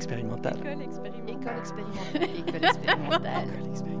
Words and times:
expérimentale. 0.00 0.56
École 0.56 0.80
expérimentale. 0.80 1.28
École 1.28 1.56
expérimentale. 1.58 2.22
École 2.38 2.64
expérimentale. 2.64 3.48
École 3.48 3.70
expérimentale. 3.70 4.00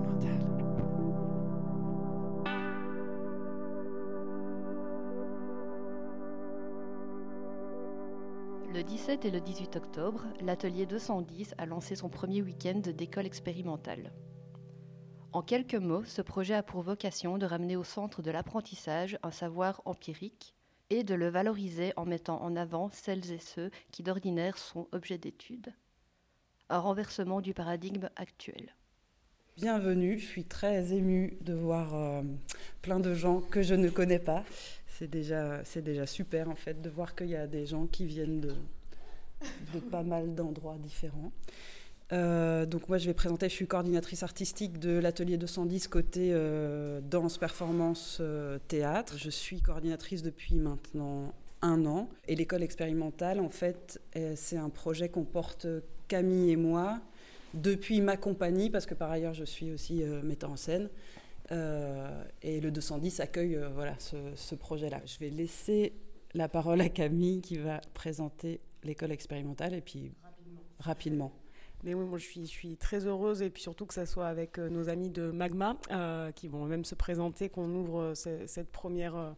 Le 8.72 8.82
17 8.82 9.26
et 9.26 9.30
le 9.30 9.40
18 9.40 9.76
octobre, 9.76 10.24
l'atelier 10.40 10.86
210 10.86 11.54
a 11.58 11.66
lancé 11.66 11.96
son 11.96 12.08
premier 12.08 12.40
week-end 12.40 12.80
d'école 12.80 13.26
expérimentale. 13.26 14.10
En 15.32 15.42
quelques 15.42 15.74
mots, 15.74 16.04
ce 16.04 16.22
projet 16.22 16.54
a 16.54 16.62
pour 16.62 16.80
vocation 16.80 17.36
de 17.36 17.44
ramener 17.44 17.76
au 17.76 17.84
centre 17.84 18.22
de 18.22 18.30
l'apprentissage 18.30 19.18
un 19.22 19.32
savoir 19.32 19.82
empirique 19.84 20.54
et 20.88 21.04
de 21.04 21.14
le 21.14 21.28
valoriser 21.28 21.92
en 21.96 22.06
mettant 22.06 22.40
en 22.42 22.56
avant 22.56 22.88
celles 22.90 23.32
et 23.32 23.38
ceux 23.38 23.70
qui 23.92 24.02
d'ordinaire 24.02 24.56
sont 24.56 24.88
objets 24.92 25.18
d'étude. 25.18 25.74
Un 26.72 26.78
renversement 26.78 27.40
du 27.40 27.52
paradigme 27.52 28.10
actuel. 28.14 28.72
Bienvenue, 29.56 30.20
je 30.20 30.24
suis 30.24 30.44
très 30.44 30.92
émue 30.92 31.36
de 31.40 31.52
voir 31.52 31.96
euh, 31.96 32.22
plein 32.80 33.00
de 33.00 33.12
gens 33.12 33.40
que 33.40 33.60
je 33.60 33.74
ne 33.74 33.88
connais 33.88 34.20
pas. 34.20 34.44
C'est 34.86 35.08
déjà, 35.08 35.64
c'est 35.64 35.82
déjà 35.82 36.06
super 36.06 36.48
en 36.48 36.54
fait 36.54 36.80
de 36.80 36.88
voir 36.88 37.16
qu'il 37.16 37.26
y 37.26 37.34
a 37.34 37.48
des 37.48 37.66
gens 37.66 37.88
qui 37.88 38.06
viennent 38.06 38.40
de, 38.40 38.54
pas 39.90 40.04
mal 40.04 40.36
d'endroits 40.36 40.76
différents. 40.78 41.32
Euh, 42.12 42.66
donc 42.66 42.88
moi 42.88 42.98
je 42.98 43.06
vais 43.06 43.14
présenter, 43.14 43.48
je 43.48 43.54
suis 43.54 43.66
coordinatrice 43.66 44.22
artistique 44.22 44.78
de 44.78 44.96
l'atelier 44.96 45.38
210 45.38 45.88
côté 45.88 46.30
euh, 46.32 47.00
danse, 47.00 47.36
performance, 47.36 48.22
théâtre. 48.68 49.18
Je 49.18 49.30
suis 49.30 49.60
coordinatrice 49.60 50.22
depuis 50.22 50.54
maintenant 50.54 51.34
un 51.62 51.84
an. 51.86 52.08
Et 52.28 52.36
l'école 52.36 52.62
expérimentale, 52.62 53.40
en 53.40 53.48
fait, 53.48 54.00
euh, 54.16 54.32
c'est 54.36 54.56
un 54.56 54.68
projet 54.70 55.08
qu'on 55.08 55.24
porte 55.24 55.66
Camille 56.08 56.50
et 56.50 56.56
moi 56.56 57.00
depuis 57.54 58.00
ma 58.00 58.16
compagnie, 58.16 58.70
parce 58.70 58.86
que 58.86 58.94
par 58.94 59.10
ailleurs 59.10 59.34
je 59.34 59.44
suis 59.44 59.72
aussi 59.72 60.02
euh, 60.02 60.22
metteur 60.22 60.50
en 60.50 60.56
scène. 60.56 60.88
Euh, 61.52 62.22
et 62.42 62.60
le 62.60 62.70
210 62.70 63.18
accueille 63.20 63.56
euh, 63.56 63.68
voilà, 63.70 63.94
ce, 63.98 64.16
ce 64.36 64.54
projet-là. 64.54 65.00
Je 65.04 65.18
vais 65.18 65.30
laisser 65.30 65.92
la 66.34 66.48
parole 66.48 66.80
à 66.80 66.88
Camille 66.88 67.40
qui 67.40 67.56
va 67.56 67.80
présenter 67.92 68.60
l'école 68.84 69.10
expérimentale 69.10 69.74
et 69.74 69.80
puis 69.80 70.12
rapidement. 70.78 71.32
Mais 71.82 71.94
oui, 71.94 72.04
moi 72.04 72.18
je 72.18 72.24
suis, 72.24 72.42
je 72.42 72.50
suis 72.50 72.76
très 72.76 73.06
heureuse 73.06 73.42
et 73.42 73.50
puis 73.50 73.62
surtout 73.62 73.86
que 73.86 73.94
ça 73.94 74.06
soit 74.06 74.28
avec 74.28 74.58
euh, 74.58 74.68
nos 74.68 74.88
amis 74.88 75.08
de 75.10 75.30
Magma 75.30 75.76
euh, 75.90 76.30
qui 76.30 76.46
vont 76.46 76.66
même 76.66 76.84
se 76.84 76.94
présenter, 76.94 77.48
qu'on 77.48 77.70
ouvre 77.74 78.00
euh, 78.00 78.14
ce- 78.14 78.46
cette 78.46 78.70
première 78.70 79.16
euh, 79.16 79.30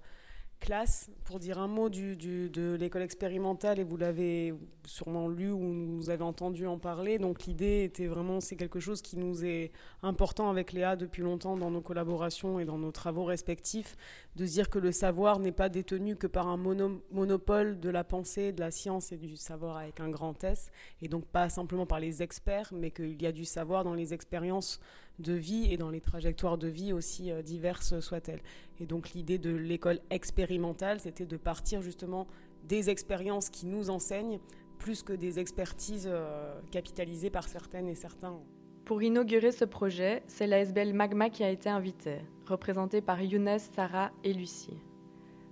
classe 0.62 1.10
pour 1.24 1.40
dire 1.40 1.58
un 1.58 1.66
mot 1.66 1.90
de 1.90 2.76
l'école 2.76 3.02
expérimentale 3.02 3.80
et 3.80 3.84
vous 3.84 3.96
l'avez 3.96 4.54
sûrement 4.84 5.28
lu 5.28 5.50
ou 5.50 5.96
vous 5.96 6.08
avez 6.08 6.22
entendu 6.22 6.68
en 6.68 6.78
parler. 6.78 7.18
Donc 7.18 7.46
l'idée 7.46 7.82
était 7.82 8.06
vraiment, 8.06 8.40
c'est 8.40 8.54
quelque 8.54 8.78
chose 8.78 9.02
qui 9.02 9.16
nous 9.16 9.44
est 9.44 9.72
important 10.02 10.48
avec 10.48 10.72
Léa 10.72 10.94
depuis 10.94 11.22
longtemps 11.22 11.56
dans 11.56 11.72
nos 11.72 11.80
collaborations 11.80 12.60
et 12.60 12.64
dans 12.64 12.78
nos 12.78 12.92
travaux 12.92 13.24
respectifs, 13.24 13.96
de 14.36 14.46
dire 14.46 14.70
que 14.70 14.78
le 14.78 14.92
savoir 14.92 15.40
n'est 15.40 15.50
pas 15.50 15.68
détenu 15.68 16.14
que 16.14 16.28
par 16.28 16.46
un 16.46 16.56
mono- 16.56 17.02
monopole 17.10 17.80
de 17.80 17.90
la 17.90 18.04
pensée, 18.04 18.52
de 18.52 18.60
la 18.60 18.70
science 18.70 19.10
et 19.10 19.16
du 19.16 19.36
savoir 19.36 19.78
avec 19.78 19.98
un 19.98 20.10
grand 20.10 20.42
S, 20.44 20.70
et 21.02 21.08
donc 21.08 21.26
pas 21.26 21.48
simplement 21.48 21.86
par 21.86 21.98
les 21.98 22.22
experts, 22.22 22.72
mais 22.72 22.92
qu'il 22.92 23.20
y 23.20 23.26
a 23.26 23.32
du 23.32 23.44
savoir 23.44 23.82
dans 23.82 23.94
les 23.94 24.14
expériences 24.14 24.78
de 25.18 25.32
vie 25.32 25.72
et 25.72 25.76
dans 25.76 25.90
les 25.90 26.00
trajectoires 26.00 26.58
de 26.58 26.68
vie 26.68 26.92
aussi 26.92 27.30
euh, 27.30 27.42
diverses 27.42 28.00
soient-elles. 28.00 28.42
Et 28.80 28.86
donc 28.86 29.10
l'idée 29.10 29.38
de 29.38 29.54
l'école 29.54 30.00
expérimentale, 30.10 31.00
c'était 31.00 31.26
de 31.26 31.36
partir 31.36 31.82
justement 31.82 32.26
des 32.64 32.90
expériences 32.90 33.50
qui 33.50 33.66
nous 33.66 33.90
enseignent, 33.90 34.38
plus 34.78 35.02
que 35.02 35.12
des 35.12 35.38
expertises 35.38 36.08
euh, 36.10 36.60
capitalisées 36.70 37.30
par 37.30 37.48
certaines 37.48 37.88
et 37.88 37.94
certains. 37.94 38.38
Pour 38.84 39.02
inaugurer 39.02 39.52
ce 39.52 39.64
projet, 39.64 40.22
c'est 40.26 40.48
la 40.48 40.58
SBL 40.58 40.92
Magma 40.92 41.30
qui 41.30 41.44
a 41.44 41.50
été 41.50 41.68
invitée, 41.68 42.18
représentée 42.46 43.00
par 43.00 43.22
Younes, 43.22 43.58
Sarah 43.58 44.10
et 44.24 44.32
Lucie. 44.32 44.82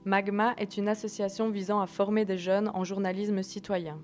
Magma 0.04 0.54
est 0.56 0.78
une 0.78 0.88
association 0.88 1.50
visant 1.50 1.80
à 1.80 1.86
former 1.86 2.24
des 2.24 2.38
jeunes 2.38 2.70
en 2.74 2.84
journalisme 2.84 3.42
citoyen. 3.42 4.00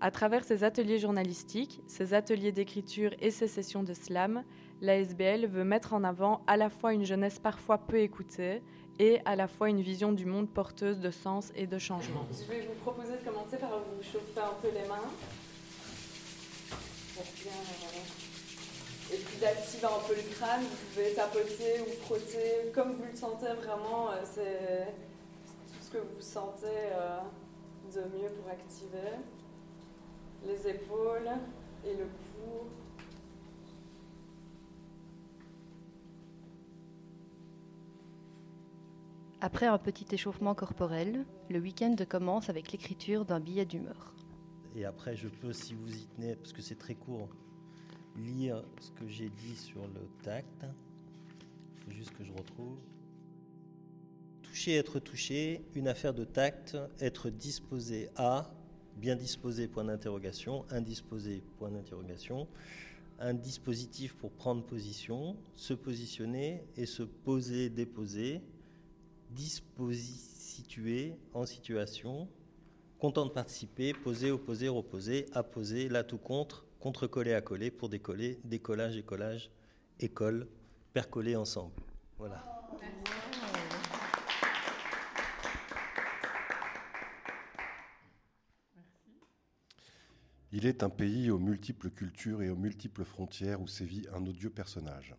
À 0.00 0.10
travers 0.10 0.44
ses 0.44 0.64
ateliers 0.64 0.98
journalistiques, 0.98 1.80
ses 1.86 2.14
ateliers 2.14 2.50
d'écriture 2.50 3.12
et 3.20 3.30
ses 3.30 3.48
sessions 3.48 3.82
de 3.82 3.92
slam, 3.92 4.42
la 4.82 4.96
SBL 4.98 5.46
veut 5.46 5.62
mettre 5.62 5.94
en 5.94 6.02
avant 6.02 6.42
à 6.48 6.56
la 6.56 6.68
fois 6.68 6.92
une 6.92 7.04
jeunesse 7.04 7.38
parfois 7.38 7.78
peu 7.78 8.00
écoutée 8.00 8.62
et 8.98 9.20
à 9.24 9.36
la 9.36 9.46
fois 9.46 9.70
une 9.70 9.80
vision 9.80 10.12
du 10.12 10.26
monde 10.26 10.50
porteuse 10.50 10.98
de 10.98 11.12
sens 11.12 11.52
et 11.54 11.68
de 11.68 11.78
changement. 11.78 12.26
Je 12.32 12.52
vais 12.52 12.66
vous 12.66 12.74
proposer 12.82 13.12
de 13.12 13.24
commencer 13.24 13.56
par 13.58 13.70
vous 13.70 14.02
chauffer 14.02 14.40
un 14.40 14.60
peu 14.60 14.68
les 14.68 14.86
mains. 14.88 15.08
Bien, 17.14 17.52
euh, 17.52 19.14
et 19.14 19.18
puis 19.18 19.38
d'activer 19.38 19.86
un 19.86 20.08
peu 20.08 20.14
le 20.16 20.34
crâne, 20.34 20.62
vous 20.62 20.76
pouvez 20.92 21.14
tapoter 21.14 21.80
ou 21.82 22.04
frotter 22.04 22.72
comme 22.74 22.94
vous 22.94 23.04
le 23.04 23.16
sentez 23.16 23.52
vraiment, 23.62 24.10
euh, 24.10 24.14
c'est 24.24 24.86
tout 25.68 25.84
ce 25.84 25.90
que 25.92 25.98
vous 25.98 26.20
sentez 26.20 26.66
euh, 26.66 27.20
de 27.94 28.00
mieux 28.16 28.30
pour 28.30 28.50
activer. 28.50 29.20
Les 30.44 30.68
épaules 30.68 31.30
et 31.84 31.94
le 31.94 32.04
cou. 32.04 32.66
Après 39.44 39.66
un 39.66 39.76
petit 39.76 40.06
échauffement 40.12 40.54
corporel, 40.54 41.26
le 41.50 41.58
week-end 41.58 41.96
commence 42.08 42.48
avec 42.48 42.70
l'écriture 42.70 43.24
d'un 43.24 43.40
billet 43.40 43.64
d'humeur. 43.64 44.14
Et 44.76 44.84
après, 44.84 45.16
je 45.16 45.26
peux, 45.26 45.52
si 45.52 45.74
vous 45.74 45.92
y 45.92 46.06
tenez, 46.14 46.36
parce 46.36 46.52
que 46.52 46.62
c'est 46.62 46.78
très 46.78 46.94
court, 46.94 47.28
lire 48.16 48.62
ce 48.78 48.92
que 48.92 49.08
j'ai 49.08 49.30
dit 49.30 49.56
sur 49.56 49.80
le 49.80 50.08
tact. 50.22 50.64
Il 50.64 51.84
faut 51.84 51.90
juste 51.90 52.12
que 52.12 52.22
je 52.22 52.30
retrouve. 52.30 52.78
Toucher, 54.44 54.76
être 54.76 55.00
touché, 55.00 55.64
une 55.74 55.88
affaire 55.88 56.14
de 56.14 56.22
tact, 56.22 56.76
être 57.00 57.28
disposé 57.28 58.10
à, 58.14 58.54
bien 58.96 59.16
disposé, 59.16 59.66
point 59.66 59.82
d'interrogation, 59.82 60.64
indisposé, 60.70 61.42
point 61.58 61.72
d'interrogation, 61.72 62.46
un 63.18 63.34
dispositif 63.34 64.14
pour 64.14 64.30
prendre 64.30 64.62
position, 64.62 65.36
se 65.56 65.74
positionner 65.74 66.62
et 66.76 66.86
se 66.86 67.02
poser, 67.02 67.70
déposer, 67.70 68.40
disposi 69.34 70.18
situé 70.18 71.16
en 71.34 71.46
situation, 71.46 72.28
content 72.98 73.26
de 73.26 73.30
participer, 73.30 73.92
poser, 73.92 74.30
opposer, 74.30 74.68
reposer, 74.68 75.26
apposer, 75.32 75.88
là 75.88 76.04
tout 76.04 76.18
contre, 76.18 76.66
contre-coller, 76.78 77.34
accoler, 77.34 77.70
pour 77.70 77.88
décoller, 77.88 78.38
décollage, 78.44 78.96
écollage, 78.96 79.50
école, 79.98 80.48
percoller 80.92 81.36
ensemble. 81.36 81.74
Voilà. 82.18 82.44
Il 90.54 90.66
est 90.66 90.82
un 90.82 90.90
pays 90.90 91.30
aux 91.30 91.38
multiples 91.38 91.90
cultures 91.90 92.42
et 92.42 92.50
aux 92.50 92.56
multiples 92.56 93.04
frontières 93.04 93.62
où 93.62 93.66
sévit 93.66 94.06
un 94.12 94.26
odieux 94.26 94.50
personnage. 94.50 95.16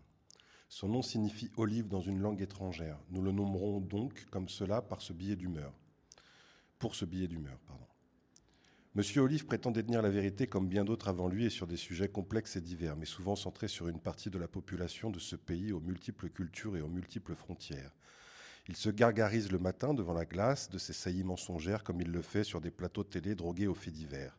Son 0.73 0.87
nom 0.87 1.03
signifie 1.03 1.51
olive 1.55 1.87
dans 1.87 2.01
une 2.01 2.19
langue 2.19 2.41
étrangère. 2.41 2.97
Nous 3.11 3.21
le 3.21 3.31
nommerons 3.31 3.79
donc 3.79 4.25
comme 4.31 4.49
cela 4.49 4.81
par 4.81 5.03
ce 5.03 5.13
billet 5.13 5.35
d'humeur. 5.35 5.71
Pour 6.79 6.95
ce 6.95 7.05
billet 7.05 7.27
d'humeur, 7.27 7.59
pardon. 7.67 7.85
Monsieur 8.95 9.21
Olive 9.21 9.45
prétend 9.45 9.69
détenir 9.69 10.01
la 10.01 10.09
vérité 10.09 10.47
comme 10.47 10.67
bien 10.67 10.83
d'autres 10.83 11.09
avant 11.09 11.27
lui 11.27 11.45
et 11.45 11.51
sur 11.51 11.67
des 11.67 11.77
sujets 11.77 12.09
complexes 12.09 12.55
et 12.55 12.61
divers, 12.61 12.95
mais 12.95 13.05
souvent 13.05 13.35
centrés 13.35 13.67
sur 13.67 13.87
une 13.87 13.99
partie 13.99 14.31
de 14.31 14.39
la 14.39 14.47
population 14.47 15.11
de 15.11 15.19
ce 15.19 15.35
pays 15.35 15.71
aux 15.71 15.79
multiples 15.79 16.31
cultures 16.31 16.75
et 16.75 16.81
aux 16.81 16.87
multiples 16.87 17.35
frontières. 17.35 17.93
Il 18.67 18.75
se 18.75 18.89
gargarise 18.89 19.51
le 19.51 19.59
matin 19.59 19.93
devant 19.93 20.13
la 20.13 20.25
glace 20.25 20.71
de 20.71 20.79
ses 20.79 20.93
saillies 20.93 21.23
mensongères 21.23 21.83
comme 21.83 22.01
il 22.01 22.11
le 22.11 22.23
fait 22.23 22.43
sur 22.43 22.61
des 22.61 22.71
plateaux 22.71 23.03
télé 23.03 23.35
drogués 23.35 23.67
aux 23.67 23.75
faits 23.75 23.93
divers. 23.93 24.35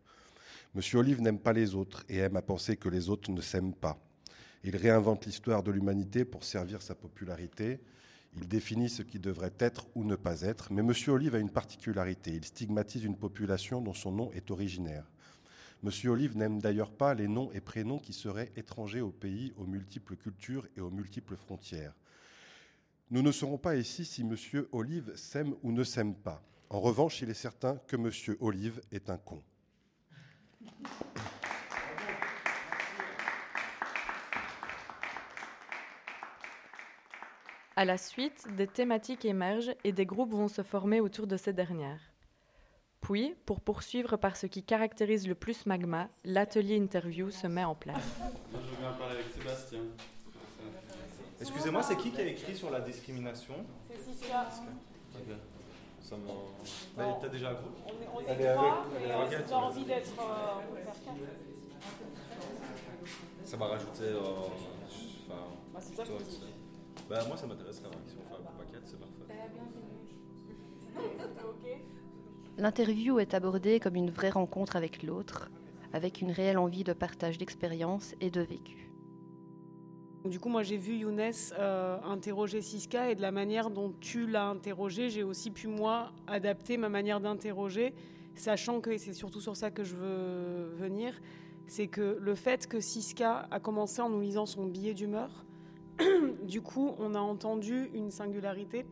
Monsieur 0.75 0.99
Olive 0.99 1.21
n'aime 1.21 1.39
pas 1.39 1.53
les 1.53 1.77
autres 1.77 2.05
et 2.09 2.17
aime 2.17 2.37
à 2.37 2.43
penser 2.43 2.77
que 2.77 2.89
les 2.89 3.09
autres 3.09 3.31
ne 3.31 3.41
s'aiment 3.41 3.77
pas. 3.77 4.01
Il 4.65 4.77
réinvente 4.77 5.27
l'histoire 5.27 5.63
de 5.63 5.71
l'humanité 5.71 6.25
pour 6.25 6.43
servir 6.43 6.81
sa 6.81 6.95
popularité. 6.95 7.81
Il 8.35 8.49
définit 8.49 8.89
ce 8.89 9.03
qui 9.03 9.19
devrait 9.19 9.53
être 9.59 9.87
ou 9.95 10.05
ne 10.05 10.17
pas 10.17 10.41
être. 10.41 10.73
Mais 10.73 10.83
Monsieur 10.83 11.13
Olive 11.13 11.35
a 11.35 11.39
une 11.39 11.51
particularité. 11.51 12.33
Il 12.33 12.45
stigmatise 12.47 13.05
une 13.05 13.19
population 13.19 13.83
dont 13.83 13.93
son 13.93 14.11
nom 14.11 14.33
est 14.33 14.51
originaire. 14.51 15.05
Monsieur 15.83 16.13
Olive 16.13 16.35
n'aime 16.35 16.63
d'ailleurs 16.63 16.93
pas 16.93 17.13
les 17.13 17.29
noms 17.29 17.53
et 17.53 17.61
prénoms 17.61 17.99
qui 17.99 18.15
seraient 18.15 18.51
étrangers 18.57 19.03
au 19.03 19.11
pays, 19.11 19.53
aux 19.59 19.67
multiples 19.67 20.17
cultures 20.17 20.67
et 20.79 20.81
aux 20.81 20.91
multiples 20.91 21.37
frontières. 21.37 21.95
Nous 23.11 23.21
ne 23.21 23.33
serons 23.33 23.59
pas 23.59 23.77
ici 23.77 24.07
si 24.07 24.25
Monsieur 24.25 24.71
Olive 24.73 25.15
s'aime 25.15 25.55
ou 25.63 25.73
ne 25.73 25.85
s'aime 25.85 26.15
pas. 26.15 26.43
En 26.71 26.81
revanche, 26.81 27.21
il 27.21 27.29
est 27.29 27.35
certain 27.35 27.77
que 27.87 27.99
Monsieur 27.99 28.39
Olive 28.41 28.81
est 28.91 29.11
un 29.11 29.19
con. 29.19 29.43
À 37.77 37.85
la 37.85 37.99
suite, 37.99 38.47
des 38.57 38.67
thématiques 38.69 39.25
émergent 39.25 39.75
et 39.83 39.91
des 39.93 40.07
groupes 40.07 40.31
vont 40.33 40.47
se 40.49 40.63
former 40.63 41.01
autour 41.01 41.27
de 41.27 41.37
ces 41.37 41.53
dernières. 41.53 42.01
Puis, 43.01 43.35
pour 43.45 43.61
poursuivre 43.61 44.17
par 44.17 44.37
ce 44.37 44.47
qui 44.47 44.63
caractérise 44.63 45.27
le 45.29 45.35
plus 45.35 45.67
Magma, 45.67 46.09
l'atelier 46.25 46.77
interview 46.77 47.31
se 47.31 47.47
met 47.47 47.65
en 47.65 47.75
place. 47.75 48.03
Je 48.53 48.59
viens 48.81 48.93
parler 48.93 49.17
avec 49.17 49.27
Sébastien. 49.33 49.81
Excusez-moi, 51.41 51.83
c'est 51.83 51.97
qui 51.97 52.13
qui 52.13 52.21
a 52.21 52.27
écrit 52.27 52.55
sur 52.57 52.71
la 52.71 52.81
discrimination? 52.81 53.55
C'est 53.91 53.99
Siska. 54.01 54.49
Ok. 55.15 55.35
Ça 56.01 56.17
m'a. 56.17 56.33
Bah, 56.97 57.19
T'as 57.21 57.29
déjà 57.29 57.51
un 57.51 57.55
groupe? 57.55 57.77
On 57.87 57.91
est, 57.91 58.09
on 58.09 58.21
trois, 58.55 58.87
mais 59.01 59.07
vois. 59.47 59.59
envie 59.65 59.85
d'être. 59.85 60.13
euh, 60.21 60.61
on. 61.11 61.15
Ça 63.45 63.57
m'a 63.57 63.67
rajouté. 63.67 64.03
euh, 64.05 64.21
Enfin. 65.29 65.43
Bah, 67.09 67.25
moi 67.29 67.37
ça 67.37 67.47
m'intéresserait. 67.47 67.89
hein. 67.89 68.01
Si 68.07 68.17
on 68.19 68.23
fait 68.29 68.35
un 68.35 68.43
groupe 68.45 68.61
à 68.61 68.65
4, 68.73 68.83
c'est 68.85 68.99
parfait. 68.99 69.15
L'interview 72.59 73.19
est 73.19 73.35
abordée 73.35 73.81
comme 73.81 73.97
une 73.97 74.11
vraie 74.11 74.31
rencontre 74.31 74.77
avec 74.77 75.03
l'autre, 75.03 75.51
avec 75.93 76.21
une 76.21 76.31
réelle 76.31 76.59
envie 76.59 76.85
de 76.85 76.93
partage 76.93 77.37
d'expérience 77.39 78.15
et 78.21 78.31
de 78.31 78.41
vécu. 78.41 78.91
Du 80.25 80.41
coup, 80.41 80.49
moi, 80.49 80.63
j'ai 80.63 80.79
vu 80.79 80.95
Younes 80.95 81.21
euh, 81.59 81.99
interroger 82.03 82.63
Siska 82.63 83.11
et 83.11 83.15
de 83.15 83.21
la 83.21 83.31
manière 83.31 83.69
dont 83.71 83.93
tu 84.01 84.27
l'as 84.27 84.47
interrogé, 84.47 85.11
j'ai 85.11 85.23
aussi 85.23 85.51
pu, 85.51 85.67
moi, 85.69 86.13
adapter 86.27 86.79
ma 86.79 86.89
manière 86.89 87.21
d'interroger, 87.21 87.93
sachant 88.35 88.81
que, 88.81 88.89
et 88.91 88.99
c'est 88.99 89.13
surtout 89.13 89.41
sur 89.43 89.55
ça 89.57 89.71
que 89.71 89.85
je 89.85 89.95
veux 89.97 90.75
venir, 90.77 91.21
c'est 91.67 91.89
que 91.89 92.17
le 92.21 92.35
fait 92.35 92.67
que 92.67 92.81
Siska 92.81 93.47
a 93.51 93.61
commencé 93.61 94.01
en 94.01 94.09
nous 94.09 94.21
lisant 94.21 94.47
son 94.47 94.65
billet 94.65 94.95
d'humeur, 94.95 95.44
du 96.43 96.61
coup, 96.61 96.95
on 96.99 97.15
a 97.15 97.21
entendu 97.21 97.91
une 97.95 98.11
singularité 98.11 98.87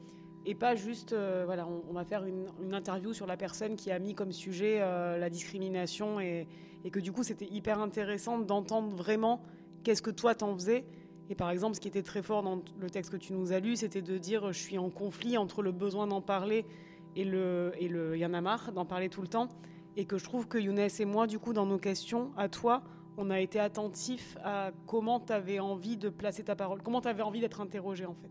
et 0.44 0.54
pas 0.54 0.75
juste, 0.75 1.12
euh, 1.12 1.43
voilà, 1.46 1.69
on, 1.88 1.93
va 1.93 2.04
faire 2.04 2.25
une, 2.25 2.75
interview 2.75 3.12
sur 3.12 3.26
la 3.26 3.37
personne 3.37 3.76
qui 3.76 3.90
a 3.90 3.99
mis 3.99 4.14
comme 4.14 4.32
sujet 4.32 4.78
euh, 4.81 5.16
la 5.19 5.31
discrimination 5.31 6.19
et, 6.19 6.49
et 6.84 6.90
que 6.90 6.99
du 6.99 7.12
coup, 7.12 7.22
c'était 7.22 7.46
hyper 7.46 7.81
intéressant 7.81 8.38
d'entendre 8.38 8.94
vraiment 8.94 9.43
qu'est-ce 9.84 10.02
que 10.02 10.10
toi 10.10 10.34
t'en 10.34 10.54
faisais. 10.54 10.84
Et 11.31 11.34
par 11.34 11.50
exemple, 11.50 11.76
ce 11.76 11.81
qui 11.81 11.88
était 11.88 12.02
très 12.02 12.22
fort 12.22 12.43
dans 12.43 12.62
le 12.81 12.90
texte 12.90 13.12
que 13.12 13.16
tu 13.16 13.32
nous 13.32 13.52
as 13.52 13.60
lu, 13.60 13.76
c'était 13.76 14.02
de 14.02 14.19
dire 14.19 14.52
je 14.52 14.58
suis 14.58 14.78
en 14.78 14.90
conflit 14.90 15.38
entre 15.38 15.62
le 15.62 15.70
besoin 15.70 16.06
d'en 16.06 16.20
parler 16.20 16.66
et 17.14 17.25
le, 17.25 17.72
et 17.78 17.88
le 17.88 18.19
y 18.19 18.26
en 18.26 18.34
a 18.34 18.40
marre 18.40 18.72
d'en 18.72 18.84
parler 18.84 19.08
tout 19.08 19.22
le 19.22 19.28
temps. 19.28 19.48
Et 19.96 20.06
que 20.06 20.19
je 20.19 20.25
trouve 20.25 20.48
que 20.48 20.58
Younes 20.58 20.78
et 20.78 21.05
moi, 21.05 21.26
du 21.26 21.38
coup, 21.38 21.52
dans 21.52 21.66
nos 21.66 21.78
questions 21.78 22.32
à 22.37 22.48
toi, 22.48 22.82
on 23.16 23.30
a 23.30 23.40
été 23.40 23.60
attentifs 23.60 24.36
à 24.42 24.72
comment 24.86 25.20
tu 25.20 25.32
avais 25.32 25.58
envie 25.58 25.96
de 25.96 26.08
placer 26.08 26.42
ta 26.44 26.56
parole, 26.56 26.82
comment 26.82 27.00
tu 27.00 27.08
avais 27.08 27.22
envie 27.22 27.40
d'être 27.40 27.60
interrogé 27.60 28.06
en 28.06 28.14
fait. 28.14 28.30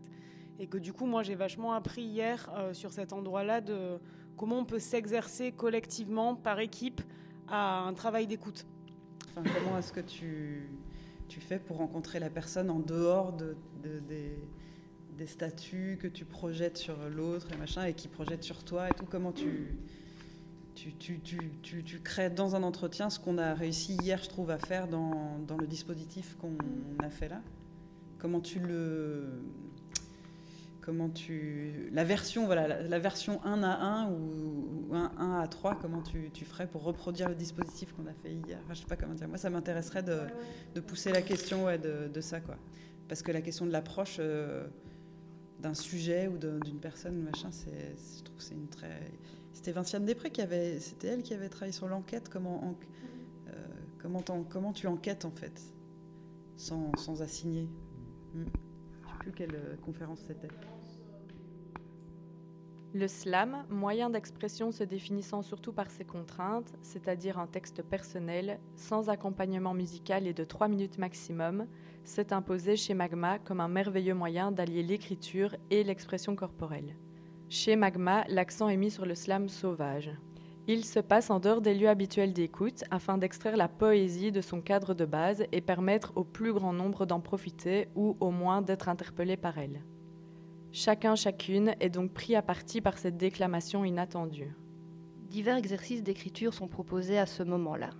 Et 0.58 0.66
que 0.66 0.78
du 0.78 0.92
coup, 0.92 1.06
moi, 1.06 1.22
j'ai 1.22 1.34
vachement 1.34 1.72
appris 1.72 2.02
hier 2.02 2.50
euh, 2.54 2.74
sur 2.74 2.92
cet 2.92 3.12
endroit-là 3.12 3.60
de 3.60 3.98
comment 4.36 4.58
on 4.58 4.64
peut 4.64 4.78
s'exercer 4.78 5.52
collectivement, 5.52 6.34
par 6.34 6.60
équipe, 6.60 7.00
à 7.48 7.80
un 7.80 7.94
travail 7.94 8.26
d'écoute. 8.26 8.66
Enfin, 9.30 9.42
comment 9.54 9.78
est-ce 9.78 9.92
que 9.92 10.00
tu, 10.00 10.68
tu 11.28 11.40
fais 11.40 11.58
pour 11.58 11.78
rencontrer 11.78 12.18
la 12.18 12.30
personne 12.30 12.70
en 12.70 12.78
dehors 12.78 13.32
de, 13.32 13.56
de- 13.82 14.00
des, 14.00 14.38
des 15.16 15.26
statuts 15.26 15.98
que 16.00 16.06
tu 16.06 16.24
projettes 16.24 16.76
sur 16.76 16.96
l'autre 17.08 17.48
et 17.52 17.56
machin, 17.56 17.84
et 17.84 17.94
qui 17.94 18.08
projette 18.08 18.42
sur 18.42 18.62
toi 18.62 18.88
et 18.88 18.92
tout? 18.92 19.06
Comment 19.10 19.32
tu, 19.32 19.78
tu, 20.74 22.00
crées 22.02 22.30
dans 22.30 22.56
un 22.56 22.62
entretien 22.62 23.10
ce 23.10 23.18
qu'on 23.18 23.38
a 23.38 23.54
réussi 23.54 23.96
hier, 24.02 24.20
je 24.22 24.28
trouve, 24.28 24.50
à 24.50 24.58
faire 24.58 24.88
dans, 24.88 25.38
le 25.58 25.66
dispositif 25.66 26.36
qu'on 26.40 26.56
a 27.02 27.10
fait 27.10 27.28
là 27.28 27.40
Comment 28.18 28.40
tu 28.40 28.60
le. 28.60 29.42
Comment 30.80 31.08
tu. 31.08 31.90
La 31.92 32.04
version, 32.04 32.46
voilà, 32.46 32.82
la, 32.82 32.98
version 33.00 33.44
1 33.44 33.62
à 33.64 34.04
1 34.04 34.10
ou, 34.10 34.88
ou 34.90 34.94
1, 34.94 35.12
1 35.18 35.40
à 35.40 35.48
3, 35.48 35.78
comment 35.80 36.02
tu, 36.02 36.44
ferais 36.44 36.68
pour 36.68 36.84
reproduire 36.84 37.28
le 37.28 37.34
dispositif 37.34 37.92
qu'on 37.92 38.06
a 38.06 38.12
fait 38.12 38.32
hier? 38.32 38.60
Enfin, 38.64 38.74
Je 38.74 38.80
sais 38.80 38.86
pas 38.86 38.96
comment 38.96 39.14
dire. 39.14 39.26
Moi, 39.26 39.38
ça 39.38 39.50
m'intéresserait 39.50 40.04
de, 40.04 40.80
pousser 40.80 41.10
la 41.10 41.22
question 41.22 41.66
de, 41.76 42.20
ça, 42.20 42.40
quoi. 42.40 42.56
Parce 43.08 43.22
que 43.22 43.32
la 43.32 43.42
question 43.42 43.66
de 43.66 43.72
l'approche 43.72 44.16
euh, 44.20 44.66
d'un 45.60 45.74
sujet 45.74 46.28
ou 46.28 46.38
d'une 46.38 46.80
personne, 46.80 47.22
machin, 47.22 47.50
je 47.52 48.22
trouve 48.22 48.36
que 48.36 48.42
c'est 48.42 48.54
une 48.54 48.68
très. 48.68 49.00
C'était 49.52 49.72
Vinciane 49.72 50.04
Després 50.04 50.30
qui 50.30 50.40
avait. 50.40 50.78
C'était 50.80 51.08
elle 51.08 51.22
qui 51.22 51.34
avait 51.34 51.48
travaillé 51.48 51.72
sur 51.72 51.86
l'enquête. 51.88 52.28
Comment, 52.28 52.64
en- 52.64 52.74
euh, 53.48 53.52
comment, 54.50 54.72
tu 54.72 54.86
enquêtes, 54.86 55.24
en 55.24 55.30
fait, 55.30 55.60
sans, 56.56 56.90
sans 56.96 57.22
assigner 57.22 57.68
Hmm. 58.34 58.44
Je 59.04 59.08
sais 59.10 59.18
plus 59.18 59.32
quelle 59.32 59.54
euh, 59.54 59.76
conférence 59.84 60.20
c'était. 60.26 60.48
Le 62.94 63.08
slam, 63.08 63.64
moyen 63.70 64.08
d'expression 64.10 64.70
se 64.72 64.84
définissant 64.84 65.42
surtout 65.42 65.72
par 65.72 65.90
ses 65.90 66.04
contraintes, 66.04 66.72
c'est-à-dire 66.82 67.38
un 67.38 67.46
texte 67.46 67.82
personnel, 67.82 68.58
sans 68.76 69.08
accompagnement 69.10 69.72
musical 69.74 70.26
et 70.26 70.32
de 70.34 70.44
3 70.44 70.68
minutes 70.68 70.96
maximum, 70.98 71.66
s'est 72.04 72.32
imposé 72.32 72.76
chez 72.76 72.92
Magma 72.94 73.38
comme 73.38 73.60
un 73.60 73.68
merveilleux 73.68 74.14
moyen 74.14 74.50
d'allier 74.50 74.82
l'écriture 74.82 75.56
et 75.70 75.84
l'expression 75.84 76.34
corporelle. 76.36 76.96
Chez 77.54 77.76
Magma, 77.76 78.24
l'accent 78.28 78.70
est 78.70 78.78
mis 78.78 78.90
sur 78.90 79.04
le 79.04 79.14
slam 79.14 79.50
sauvage. 79.50 80.10
Il 80.68 80.86
se 80.86 81.00
passe 81.00 81.28
en 81.28 81.38
dehors 81.38 81.60
des 81.60 81.74
lieux 81.74 81.90
habituels 81.90 82.32
d'écoute 82.32 82.82
afin 82.90 83.18
d'extraire 83.18 83.58
la 83.58 83.68
poésie 83.68 84.32
de 84.32 84.40
son 84.40 84.62
cadre 84.62 84.94
de 84.94 85.04
base 85.04 85.44
et 85.52 85.60
permettre 85.60 86.12
au 86.16 86.24
plus 86.24 86.54
grand 86.54 86.72
nombre 86.72 87.04
d'en 87.04 87.20
profiter 87.20 87.88
ou 87.94 88.16
au 88.20 88.30
moins 88.30 88.62
d'être 88.62 88.88
interpellé 88.88 89.36
par 89.36 89.58
elle. 89.58 89.82
Chacun, 90.72 91.14
chacune 91.14 91.74
est 91.78 91.90
donc 91.90 92.14
pris 92.14 92.36
à 92.36 92.40
partie 92.40 92.80
par 92.80 92.96
cette 92.96 93.18
déclamation 93.18 93.84
inattendue. 93.84 94.56
Divers 95.28 95.58
exercices 95.58 96.02
d'écriture 96.02 96.54
sont 96.54 96.68
proposés 96.68 97.18
à 97.18 97.26
ce 97.26 97.42
moment-là. 97.42 97.90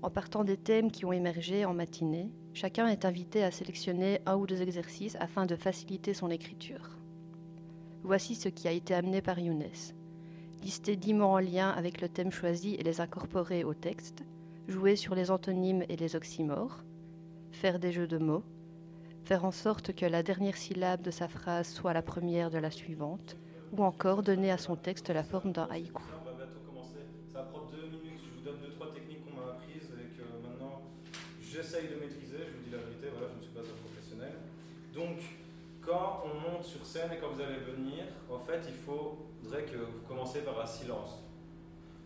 En 0.00 0.08
partant 0.08 0.42
des 0.42 0.56
thèmes 0.56 0.90
qui 0.90 1.04
ont 1.04 1.12
émergé 1.12 1.66
en 1.66 1.74
matinée, 1.74 2.30
chacun 2.54 2.86
est 2.86 3.04
invité 3.04 3.44
à 3.44 3.50
sélectionner 3.50 4.20
un 4.24 4.36
ou 4.36 4.46
deux 4.46 4.62
exercices 4.62 5.18
afin 5.20 5.44
de 5.44 5.54
faciliter 5.54 6.14
son 6.14 6.30
écriture. 6.30 6.95
Voici 8.06 8.34
ce 8.36 8.48
qui 8.48 8.68
a 8.68 8.70
été 8.70 8.94
amené 8.94 9.20
par 9.20 9.40
Younes. 9.40 9.64
Lister 10.62 10.94
dix 10.94 11.12
mots 11.12 11.24
en 11.24 11.40
lien 11.40 11.70
avec 11.70 12.00
le 12.00 12.08
thème 12.08 12.30
choisi 12.30 12.76
et 12.76 12.84
les 12.84 13.00
incorporer 13.00 13.64
au 13.64 13.74
texte, 13.74 14.22
jouer 14.68 14.94
sur 14.94 15.16
les 15.16 15.32
antonymes 15.32 15.82
et 15.88 15.96
les 15.96 16.14
oxymores, 16.14 16.84
faire 17.50 17.80
des 17.80 17.90
jeux 17.90 18.06
de 18.06 18.18
mots, 18.18 18.44
faire 19.24 19.44
en 19.44 19.50
sorte 19.50 19.92
que 19.92 20.06
la 20.06 20.22
dernière 20.22 20.56
syllabe 20.56 21.02
de 21.02 21.10
sa 21.10 21.26
phrase 21.26 21.66
soit 21.66 21.94
la 21.94 22.02
première 22.02 22.48
de 22.48 22.58
la 22.58 22.70
suivante, 22.70 23.36
ou 23.72 23.82
encore 23.82 24.22
donner 24.22 24.52
à 24.52 24.58
son 24.58 24.76
texte 24.76 25.10
la 25.10 25.24
forme 25.24 25.50
d'un 25.50 25.66
haïku. 25.68 26.00
Je 26.00 26.06
vous 28.36 28.42
donne 28.44 28.60
trois 28.76 28.94
techniques 28.94 29.24
qu'on 29.24 29.34
m'a 29.34 29.54
apprises 29.54 29.90
et 29.98 30.10
que 30.16 30.22
maintenant 30.46 30.80
j'essaye 31.42 31.88
de 31.88 31.96
maîtriser. 31.96 32.38
Je 32.38 32.52
vous 32.56 32.62
dis 32.66 32.70
la 32.70 32.78
vérité, 32.78 33.08
voilà, 33.10 33.26
je 33.32 33.38
ne 33.38 33.42
suis 33.42 33.52
pas 33.52 33.62
un 33.62 33.74
professionnel. 33.84 34.34
Donc, 34.94 35.18
quand 35.86 36.24
on 36.24 36.50
monte 36.50 36.64
sur 36.64 36.84
scène 36.84 37.12
et 37.12 37.18
quand 37.18 37.28
vous 37.28 37.40
allez 37.40 37.58
venir, 37.58 38.04
en 38.30 38.38
fait, 38.38 38.60
il 38.66 38.74
faudrait 38.74 39.62
que 39.62 39.76
vous 39.76 40.00
commencez 40.08 40.40
par 40.40 40.60
un 40.60 40.66
silence. 40.66 41.22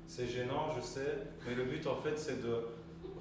C'est 0.07 0.27
gênant, 0.27 0.69
je 0.77 0.83
sais, 0.83 1.19
mais 1.47 1.55
le 1.55 1.65
but 1.65 1.87
en 1.87 1.97
fait, 1.97 2.19
c'est 2.19 2.43
de 2.43 2.67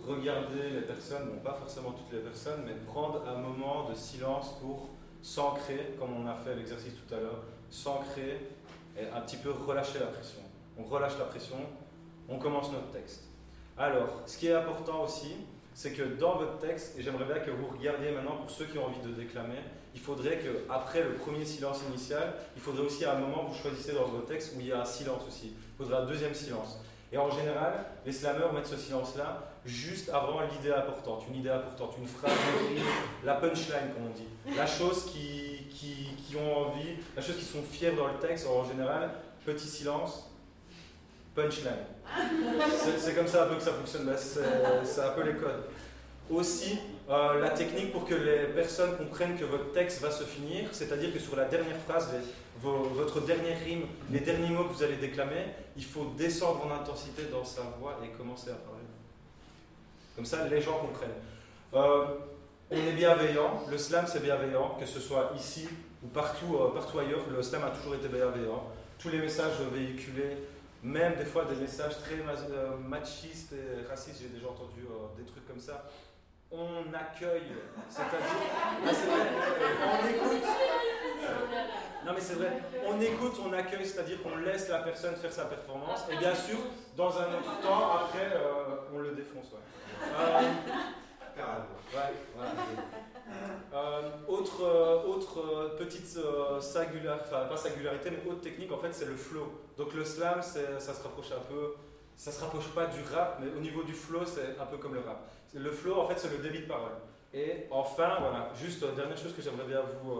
regarder 0.06 0.70
les 0.72 0.82
personnes, 0.82 1.30
bon, 1.30 1.39
pas 1.39 1.54
forcément 1.54 1.92
toutes 1.92 2.12
les 2.12 2.20
personnes, 2.20 2.63
mais 2.66 2.74
de 2.74 2.86
prendre 2.86 3.28
un 3.28 3.36
moment 3.36 3.89
de 3.89 3.96
silence 3.96 4.56
pour 4.62 4.89
s'ancrer, 5.22 5.96
comme 6.00 6.13
on 6.13 6.28
a 6.28 6.36
fait 6.36 6.56
l'exercice 6.56 6.94
tout 6.94 7.13
à 7.13 7.20
l'heure, 7.20 7.44
s'ancrer 7.70 8.50
et 8.98 9.06
un 9.06 9.22
petit 9.22 9.38
peu 9.38 9.51
relâcher 9.51 10.00
la 10.00 10.08
pression. 10.08 10.42
On 10.78 10.84
relâche 10.84 11.18
la 11.20 11.25
pression, 11.25 11.58
on 12.28 12.38
commence 12.38 12.72
notre 12.72 12.89
texte. 12.92 13.25
Alors, 13.78 14.22
ce 14.25 14.38
qui 14.38 14.48
est 14.48 14.54
important 14.54 15.04
aussi, 15.04 15.36
c'est 15.74 15.94
que 15.94 16.04
dans 16.04 16.38
votre 16.38 16.58
texte, 16.60 16.98
et 16.98 17.04
j'aimerais 17.04 17.26
bien 17.26 17.40
que 17.40 17.52
vous 17.52 17.68
regardiez 17.68 18.12
maintenant 18.12 18.38
pour 18.38 18.50
ceux 18.50 18.66
qui 18.66 18.78
ont 18.78 18.86
envie 18.86 19.02
de 19.02 19.14
déclamer, 19.14 19.60
il 19.94 20.00
faudrait 20.00 20.38
que 20.38 20.66
après 20.70 21.04
le 21.04 21.14
premier 21.14 21.46
silence 21.46 21.82
initial, 21.90 22.34
il 22.56 22.62
faudrait 22.62 22.86
aussi 22.86 23.06
à 23.06 23.16
un 23.16 23.20
moment 23.20 23.46
vous 23.46 23.56
choisissez 23.56 23.94
dans 23.94 24.06
votre 24.06 24.28
texte 24.28 24.54
où 24.56 24.60
il 24.60 24.68
y 24.68 24.72
a 24.72 24.82
un 24.82 24.86
silence 24.86 25.24
aussi. 25.28 25.54
Il 25.56 25.84
faudrait 25.84 26.02
un 26.02 26.06
deuxième 26.06 26.34
silence. 26.34 26.80
Et 27.12 27.18
en 27.18 27.32
général, 27.32 27.86
les 28.06 28.12
slammers 28.12 28.52
mettent 28.54 28.68
ce 28.68 28.78
silence-là 28.78 29.44
juste 29.66 30.10
avant 30.10 30.42
l'idée 30.42 30.72
importante, 30.72 31.24
une 31.28 31.38
idée 31.38 31.50
importante, 31.50 31.96
une 31.98 32.08
phrase, 32.08 32.32
la 33.24 33.34
punchline 33.36 33.94
comme 33.96 34.12
on 34.12 34.16
dit, 34.16 34.56
la 34.56 34.68
chose 34.68 35.06
qui, 35.06 35.68
qui, 35.72 36.10
qui 36.18 36.36
ont 36.36 36.68
envie, 36.68 36.98
la 37.16 37.22
chose 37.22 37.38
qui 37.38 37.46
sont 37.46 37.64
fiers 37.64 37.92
dans 37.92 38.08
le 38.08 38.20
texte. 38.20 38.46
En 38.48 38.64
général, 38.64 39.10
petit 39.44 39.68
silence, 39.68 40.29
punchline. 41.36 41.86
C'est 42.98 43.16
comme 43.16 43.28
ça 43.28 43.46
un 43.46 43.48
peu 43.48 43.56
que 43.56 43.62
ça 43.62 43.74
fonctionne, 43.74 44.06
bah, 44.06 44.18
c'est 44.18 45.02
un 45.02 45.10
peu 45.10 45.24
les 45.24 45.36
codes. 45.36 45.64
Aussi, 46.30 46.78
euh, 47.10 47.40
la 47.40 47.50
technique 47.50 47.92
pour 47.92 48.06
que 48.06 48.14
les 48.14 48.54
personnes 48.54 48.96
comprennent 48.98 49.36
que 49.36 49.46
votre 49.46 49.72
texte 49.72 50.02
va 50.02 50.12
se 50.12 50.24
finir, 50.24 50.70
c'est-à-dire 50.72 51.12
que 51.12 51.20
sur 51.20 51.36
la 51.36 51.46
dernière 51.46 51.78
phrase, 51.88 52.10
votre 52.62 53.22
dernière 53.22 53.58
rime, 53.66 53.88
les 54.12 54.20
derniers 54.20 54.50
mots 54.50 54.66
que 54.66 54.74
vous 54.74 54.84
allez 54.84 54.98
déclamer, 54.98 55.46
il 55.76 55.84
faut 55.84 56.14
descendre 56.18 56.68
en 56.68 56.76
intensité 56.76 57.24
dans 57.32 57.44
sa 57.44 57.62
voix 57.80 57.98
et 58.04 58.10
commencer 58.10 58.52
à 58.52 58.56
parler. 58.56 58.84
Comme 60.16 60.26
ça, 60.26 60.48
les 60.48 60.62
gens 60.62 60.78
comprennent. 60.80 61.10
Euh, 61.74 62.06
on 62.70 62.76
est 62.76 62.94
bienveillant, 62.94 63.64
le 63.70 63.78
slam 63.78 64.06
c'est 64.08 64.22
bienveillant, 64.22 64.76
que 64.80 64.86
ce 64.86 65.00
soit 65.00 65.32
ici 65.36 65.68
ou 66.04 66.08
partout, 66.08 66.58
euh, 66.60 66.74
partout 66.74 67.00
ailleurs, 67.00 67.22
le 67.36 67.42
slam 67.42 67.64
a 67.64 67.72
toujours 67.72 67.96
été 67.96 68.08
bienveillant. 68.08 68.68
Tous 69.00 69.10
les 69.10 69.18
messages 69.18 69.60
véhiculés, 69.74 70.38
même 70.84 71.16
des 71.16 71.26
fois 71.26 71.46
des 71.46 71.56
messages 71.56 72.00
très 72.00 72.16
euh, 72.16 72.78
machistes 72.78 73.54
et 73.54 73.88
racistes, 73.88 74.22
j'ai 74.22 74.30
déjà 74.30 74.48
entendu 74.48 74.86
des 75.18 75.26
trucs 75.26 75.48
comme 75.48 75.60
ça, 75.60 75.86
on 76.52 76.92
accueille, 76.94 77.52
c'est-à-dire, 77.90 78.18
c'est 78.94 79.06
vrai, 79.06 79.28
on 79.86 80.08
écoute. 80.08 80.48
Non 82.06 82.14
mais 82.16 82.22
c'est 82.22 82.36
vrai, 82.36 82.64
on 82.88 83.00
écoute, 83.02 83.34
on 83.46 83.54
accueille, 83.54 83.86
c'est-à-dire 83.86 84.24
qu'on 84.24 84.38
laisse 84.38 84.70
la 84.70 84.80
personne 84.80 85.16
faire 85.16 85.34
sa 85.34 85.46
performance, 85.46 86.06
et 86.12 86.16
bien 86.16 86.34
sûr, 86.34 86.58
dans 86.96 87.18
un 87.20 87.28
autre 87.34 87.62
temps, 87.62 87.96
après, 87.96 88.32
on 88.94 89.00
le 89.00 89.12
défonce. 89.12 89.48
Euh, 90.02 90.42
autre 94.28 94.64
euh, 94.64 95.04
autre 95.04 95.40
euh, 95.40 95.78
petite 95.78 96.18
singularité, 96.62 97.26
enfin 97.26 97.46
pas 97.46 97.58
singularité, 97.58 98.12
mais 98.12 98.32
autre 98.32 98.42
technique, 98.42 98.72
en 98.72 98.78
fait, 98.78 98.92
c'est 98.94 99.06
le 99.06 99.16
flow. 99.16 99.52
Donc 99.78 99.94
le 99.94 100.04
slam, 100.04 100.42
ça 100.42 100.80
se 100.80 101.04
rapproche 101.04 101.32
un 101.32 101.44
peu, 101.52 101.76
ça 102.16 102.32
se 102.32 102.42
rapproche 102.42 102.70
pas 102.70 102.88
du 102.88 103.02
rap, 103.14 103.40
mais 103.42 103.52
au 103.56 103.60
niveau 103.60 103.84
du 103.84 103.94
flow, 103.94 104.26
c'est 104.26 104.60
un 104.60 104.66
peu 104.66 104.78
comme 104.78 104.94
le 104.94 105.02
rap. 105.02 105.30
Le 105.54 105.72
flow, 105.72 106.00
en 106.00 106.08
fait, 106.08 106.18
c'est 106.18 106.32
le 106.32 106.38
débit 106.38 106.60
de 106.60 106.68
parole. 106.68 106.94
Et 107.34 107.68
enfin, 107.70 108.18
voilà, 108.20 108.50
juste 108.60 108.84
dernière 108.96 109.18
chose 109.18 109.34
que 109.36 109.42
j'aimerais 109.42 109.68
bien 109.68 109.82
vous 110.04 110.20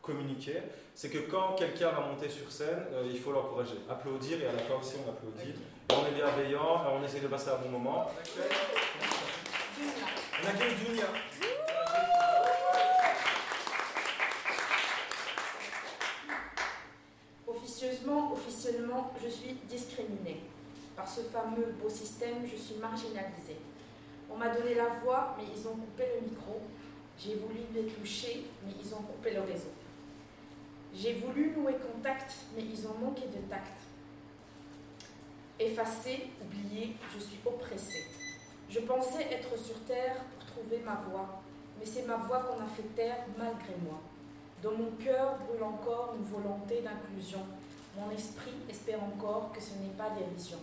communiquer, 0.00 0.62
c'est 0.94 1.10
que 1.10 1.18
quand 1.30 1.56
quelqu'un 1.56 1.90
va 1.90 2.00
monter 2.00 2.28
sur 2.28 2.50
scène, 2.50 2.86
il 3.04 3.18
faut 3.18 3.32
l'encourager, 3.32 3.78
applaudir 3.90 4.40
et 4.40 4.46
à 4.46 4.52
la 4.52 4.58
fin 4.58 4.74
aussi 4.80 4.94
on 5.04 5.10
applaudit. 5.10 5.54
On 5.90 6.06
est 6.06 6.14
bienveillant, 6.14 6.84
on 6.92 7.04
essaie 7.04 7.20
de 7.20 7.26
passer 7.26 7.50
un 7.50 7.56
bon 7.56 7.70
moment. 7.70 8.10
On 9.78 10.48
accueille 10.48 10.76
Julia. 10.76 11.06
Officiellement, 18.08 19.12
je 19.20 19.28
suis 19.28 19.54
discriminée. 19.68 20.42
Par 20.94 21.08
ce 21.08 21.22
fameux 21.22 21.74
beau 21.82 21.88
système, 21.88 22.46
je 22.46 22.56
suis 22.56 22.76
marginalisée. 22.76 23.58
On 24.30 24.36
m'a 24.36 24.48
donné 24.48 24.74
la 24.74 24.88
voix, 25.02 25.36
mais 25.36 25.44
ils 25.52 25.66
ont 25.66 25.74
coupé 25.74 26.04
le 26.14 26.28
micro. 26.28 26.60
J'ai 27.18 27.34
voulu 27.34 27.60
les 27.74 27.86
toucher, 27.86 28.44
mais 28.64 28.72
ils 28.80 28.94
ont 28.94 29.02
coupé 29.02 29.34
le 29.34 29.40
réseau. 29.40 29.72
J'ai 30.94 31.14
voulu 31.14 31.52
nouer 31.56 31.74
contact, 31.74 32.32
mais 32.54 32.62
ils 32.62 32.86
ont 32.86 32.94
manqué 33.02 33.22
de 33.26 33.40
tact. 33.50 33.76
Effacée, 35.58 36.30
oubliée, 36.40 36.94
je 37.12 37.18
suis 37.18 37.40
oppressée. 37.44 38.04
Je 38.70 38.80
pensais 38.80 39.22
être 39.32 39.58
sur 39.58 39.80
terre 39.84 40.16
pour 40.38 40.46
trouver 40.46 40.78
ma 40.84 41.02
voix, 41.10 41.42
mais 41.78 41.86
c'est 41.86 42.06
ma 42.06 42.16
voix 42.16 42.38
qu'on 42.38 42.62
a 42.62 42.68
fait 42.68 42.94
taire 42.94 43.24
malgré 43.36 43.74
moi. 43.82 44.00
Dans 44.62 44.72
mon 44.72 44.92
cœur 44.92 45.38
brûle 45.46 45.62
encore 45.64 46.14
une 46.18 46.24
volonté 46.24 46.82
d'inclusion. 46.82 47.44
Mon 47.96 48.10
esprit 48.10 48.52
espère 48.68 49.02
encore 49.02 49.52
que 49.52 49.60
ce 49.60 49.74
n'est 49.74 49.96
pas 49.96 50.10
dérision. 50.10 50.58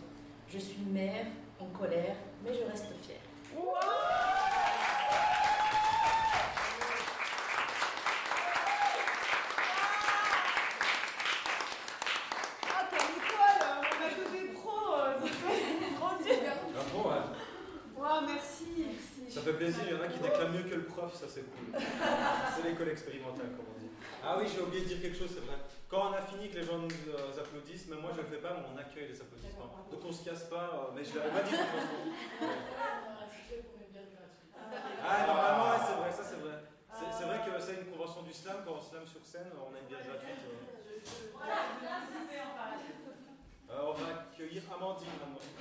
Je 0.48 0.60
suis 0.60 0.84
mère, 0.84 1.25
en 1.60 1.66
colère, 1.66 2.16
mais 2.44 2.54
je 2.54 2.63
reste 2.70 2.94
fière 3.02 3.24
fait 19.44 19.54
plaisir, 19.54 19.84
il 19.86 19.94
y 19.94 20.00
en 20.00 20.02
a 20.02 20.08
qui 20.08 20.20
déclament 20.20 20.56
mieux 20.56 20.63
que 20.63 20.75
le 20.75 20.84
prof, 20.84 21.13
ça 21.13 21.25
c'est 21.28 21.44
cool. 21.44 21.75
c'est 22.56 22.63
l'école 22.63 22.90
expérimentale, 22.90 23.52
comme 23.58 23.68
on 23.75 23.80
dit. 23.80 23.92
Ah 24.24 24.38
oui, 24.40 24.46
j'ai 24.48 24.62
oublié 24.74 24.84
de 24.84 24.94
dire 24.94 25.01
quelque 25.01 25.18
chose, 25.18 25.30
c'est 25.34 25.46
vrai. 25.46 25.58
Quand 25.88 26.10
on 26.10 26.13
a 26.13 26.22
fini, 26.22 26.50
que 26.50 26.58
les 26.58 26.65
gens 26.65 26.80
nous 26.80 26.89
euh, 26.89 27.39
applaudissent, 27.39 27.88
même 27.88 28.00
moi 28.00 28.12
je 28.15 28.22
le 28.22 28.27
fais 28.27 28.42
pas, 28.42 28.58
mais 28.58 28.65
on 28.74 28.77
accueille 28.77 29.08
les 29.08 29.22
applaudissements. 29.22 29.70
Donc 29.92 30.01
on 30.06 30.12
se 30.12 30.25
casse 30.25 30.46
pas, 30.46 30.89
euh, 30.89 30.92
mais 30.96 31.06
je 31.06 31.13
l'avais 31.13 31.30
pas 31.30 31.44
dit 31.44 31.51
de 31.51 31.58
toute 31.58 31.68
façon. 31.68 32.01
Ah, 35.06 35.27
normalement, 35.27 35.86
c'est 35.86 35.98
vrai, 36.01 36.12
ça 36.12 36.24
c'est 36.24 36.42
vrai. 36.42 36.58
C'est 36.94 37.25
vrai 37.25 37.39
que 37.46 37.62
c'est 37.62 37.82
une 37.82 37.92
convention 37.92 38.24
du 38.24 38.34
slam, 38.34 38.58
quand 38.65 38.74
on 38.77 38.82
slam 38.82 39.06
sur 39.06 39.24
scène, 39.24 39.51
on 39.58 39.75
a 39.75 39.80
une 39.80 39.88
bière 39.88 40.01
gratuite. 40.01 40.42
Euh, 43.70 43.82
on 43.82 43.94
va 43.94 44.08
accueillir 44.32 44.63
Amandine 44.74 45.08
maintenant. 45.20 45.52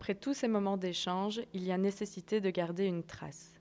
Après 0.00 0.14
tous 0.14 0.32
ces 0.32 0.48
moments 0.48 0.78
d'échange, 0.78 1.42
il 1.52 1.62
y 1.62 1.72
a 1.72 1.76
nécessité 1.76 2.40
de 2.40 2.48
garder 2.48 2.86
une 2.86 3.02
trace. 3.02 3.60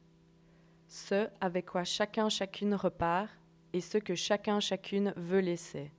Ce 0.88 1.28
avec 1.42 1.66
quoi 1.66 1.84
chacun 1.84 2.30
chacune 2.30 2.76
repart 2.76 3.30
et 3.74 3.82
ce 3.82 3.98
que 3.98 4.16
chacun 4.16 4.62
chacune 4.62 5.14
veut 5.18 5.42
laisser. 5.42 5.92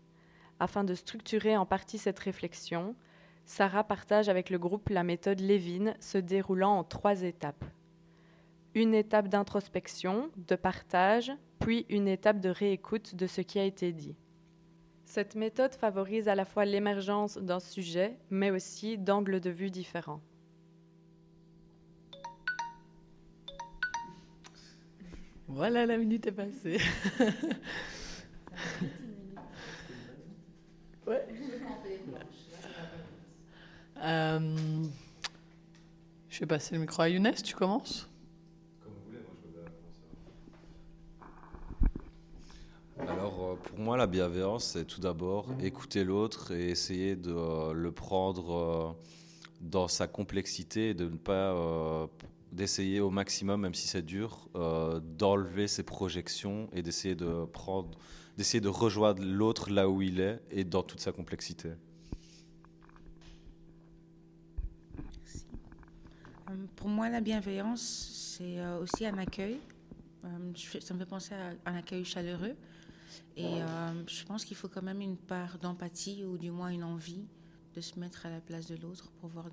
Afin 0.58 0.82
de 0.82 0.94
structurer 0.94 1.58
en 1.58 1.66
partie 1.66 1.98
cette 1.98 2.18
réflexion, 2.18 2.96
Sarah 3.44 3.84
partage 3.84 4.30
avec 4.30 4.48
le 4.48 4.58
groupe 4.58 4.88
la 4.88 5.02
méthode 5.02 5.40
Lévin 5.40 5.92
se 6.00 6.16
déroulant 6.16 6.78
en 6.78 6.84
trois 6.84 7.20
étapes. 7.20 7.66
Une 8.74 8.94
étape 8.94 9.28
d'introspection, 9.28 10.30
de 10.48 10.56
partage, 10.56 11.30
puis 11.58 11.84
une 11.90 12.08
étape 12.08 12.40
de 12.40 12.48
réécoute 12.48 13.14
de 13.14 13.26
ce 13.26 13.42
qui 13.42 13.58
a 13.58 13.64
été 13.64 13.92
dit. 13.92 14.16
Cette 15.04 15.34
méthode 15.34 15.74
favorise 15.74 16.28
à 16.28 16.34
la 16.34 16.46
fois 16.46 16.64
l'émergence 16.64 17.36
d'un 17.36 17.60
sujet, 17.60 18.16
mais 18.30 18.50
aussi 18.50 18.96
d'angles 18.96 19.40
de 19.40 19.50
vue 19.50 19.70
différents. 19.70 20.22
Voilà, 25.52 25.84
la 25.84 25.96
minute 25.96 26.24
est 26.28 26.32
passée. 26.32 26.78
ouais. 31.08 31.26
Euh, 34.00 34.84
je 36.28 36.40
vais 36.40 36.46
passer 36.46 36.76
le 36.76 36.80
micro 36.80 37.02
à 37.02 37.08
Younes, 37.08 37.32
tu 37.44 37.56
commences? 37.56 38.08
Alors, 43.00 43.50
euh, 43.50 43.56
pour 43.56 43.78
moi, 43.80 43.96
la 43.96 44.06
bienveillance, 44.06 44.64
c'est 44.64 44.84
tout 44.84 45.00
d'abord 45.00 45.48
écouter 45.60 46.04
l'autre 46.04 46.52
et 46.52 46.70
essayer 46.70 47.16
de 47.16 47.34
euh, 47.34 47.72
le 47.72 47.90
prendre 47.90 48.96
dans 49.60 49.88
sa 49.88 50.06
complexité 50.06 50.90
et 50.90 50.94
de 50.94 51.06
ne 51.06 51.16
pas. 51.16 52.08
D'essayer 52.52 53.00
au 53.00 53.10
maximum, 53.10 53.60
même 53.62 53.74
si 53.74 53.86
c'est 53.86 54.02
dur, 54.02 54.48
d'enlever 55.18 55.68
ses 55.68 55.82
projections 55.82 56.68
et 56.72 56.82
d'essayer 56.82 57.14
de 57.14 57.44
prendre, 57.44 57.90
d'essayer 58.36 58.60
de 58.60 58.68
rejoindre 58.68 59.22
l'autre 59.24 59.70
là 59.70 59.88
où 59.88 60.02
il 60.02 60.20
est 60.20 60.40
et 60.50 60.64
dans 60.64 60.82
toute 60.82 61.00
sa 61.00 61.12
complexité. 61.12 61.70
Pour 66.76 66.88
moi, 66.88 67.08
la 67.08 67.20
bienveillance, 67.20 68.36
c'est 68.36 68.64
aussi 68.76 69.06
un 69.06 69.18
accueil. 69.18 69.60
Ça 70.80 70.94
me 70.94 70.98
fait 70.98 71.06
penser 71.06 71.34
à 71.34 71.70
un 71.70 71.76
accueil 71.76 72.04
chaleureux. 72.04 72.56
Et 73.36 73.62
euh, 73.62 74.06
je 74.06 74.24
pense 74.24 74.44
qu'il 74.44 74.56
faut 74.56 74.68
quand 74.68 74.82
même 74.82 75.00
une 75.00 75.16
part 75.16 75.58
d'empathie 75.58 76.24
ou 76.24 76.36
du 76.36 76.50
moins 76.50 76.68
une 76.68 76.84
envie 76.84 77.24
de 77.74 77.80
se 77.80 77.98
mettre 77.98 78.26
à 78.26 78.30
la 78.30 78.40
place 78.40 78.66
de 78.66 78.76
l'autre 78.76 79.10
pour 79.20 79.28
voir 79.28 79.46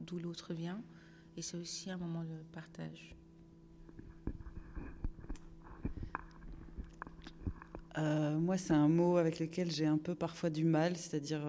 d'où 0.00 0.18
l'autre 0.18 0.54
vient. 0.54 0.80
Et 1.36 1.42
c'est 1.42 1.56
aussi 1.56 1.90
un 1.90 1.96
moment 1.96 2.22
de 2.22 2.36
partage. 2.52 3.14
Euh, 7.98 8.38
moi, 8.38 8.56
c'est 8.56 8.72
un 8.72 8.88
mot 8.88 9.16
avec 9.16 9.40
lequel 9.40 9.70
j'ai 9.70 9.86
un 9.86 9.98
peu 9.98 10.14
parfois 10.14 10.50
du 10.50 10.64
mal, 10.64 10.96
c'est-à-dire, 10.96 11.42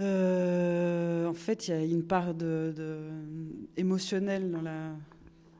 euh, 0.00 1.26
en 1.26 1.34
fait, 1.34 1.68
il 1.68 1.70
y 1.70 1.74
a 1.74 1.82
une 1.82 2.06
part 2.06 2.34
de, 2.34 2.72
de 2.74 3.00
émotionnelle 3.76 4.50
dans 4.50 4.62
la. 4.62 4.94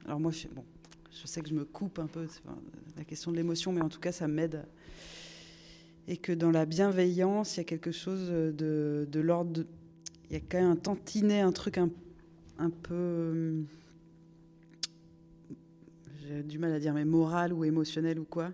Alors 0.06 0.20
moi, 0.20 0.32
je, 0.32 0.49
bon, 0.49 0.64
je 1.11 1.26
sais 1.26 1.42
que 1.42 1.49
je 1.49 1.54
me 1.54 1.64
coupe 1.64 1.99
un 1.99 2.06
peu 2.06 2.26
la 2.97 3.04
question 3.04 3.30
de 3.30 3.37
l'émotion, 3.37 3.73
mais 3.73 3.82
en 3.82 3.88
tout 3.88 4.00
cas, 4.00 4.12
ça 4.12 4.28
m'aide. 4.28 4.64
Et 6.09 6.16
que 6.16 6.32
dans 6.32 6.50
la 6.50 6.64
bienveillance, 6.64 7.56
il 7.56 7.59
y 7.59 7.61
a 7.61 7.64
quelque 7.64 7.92
chose 7.92 8.28
de, 8.28 9.06
l'ordre. 9.14 9.64
il 10.28 10.32
y 10.32 10.37
a 10.37 10.40
quand 10.40 10.59
même 10.59 10.70
un 10.70 10.76
tantinet, 10.76 11.40
un 11.40 11.52
truc 11.52 11.78
un, 11.78 11.90
un 12.61 12.71
peu. 12.71 13.64
J'ai 16.23 16.43
du 16.43 16.59
mal 16.59 16.73
à 16.73 16.79
dire, 16.79 16.95
mais 16.95 17.05
moral 17.05 17.52
ou 17.52 17.64
émotionnel 17.64 18.19
ou 18.19 18.25
quoi. 18.25 18.52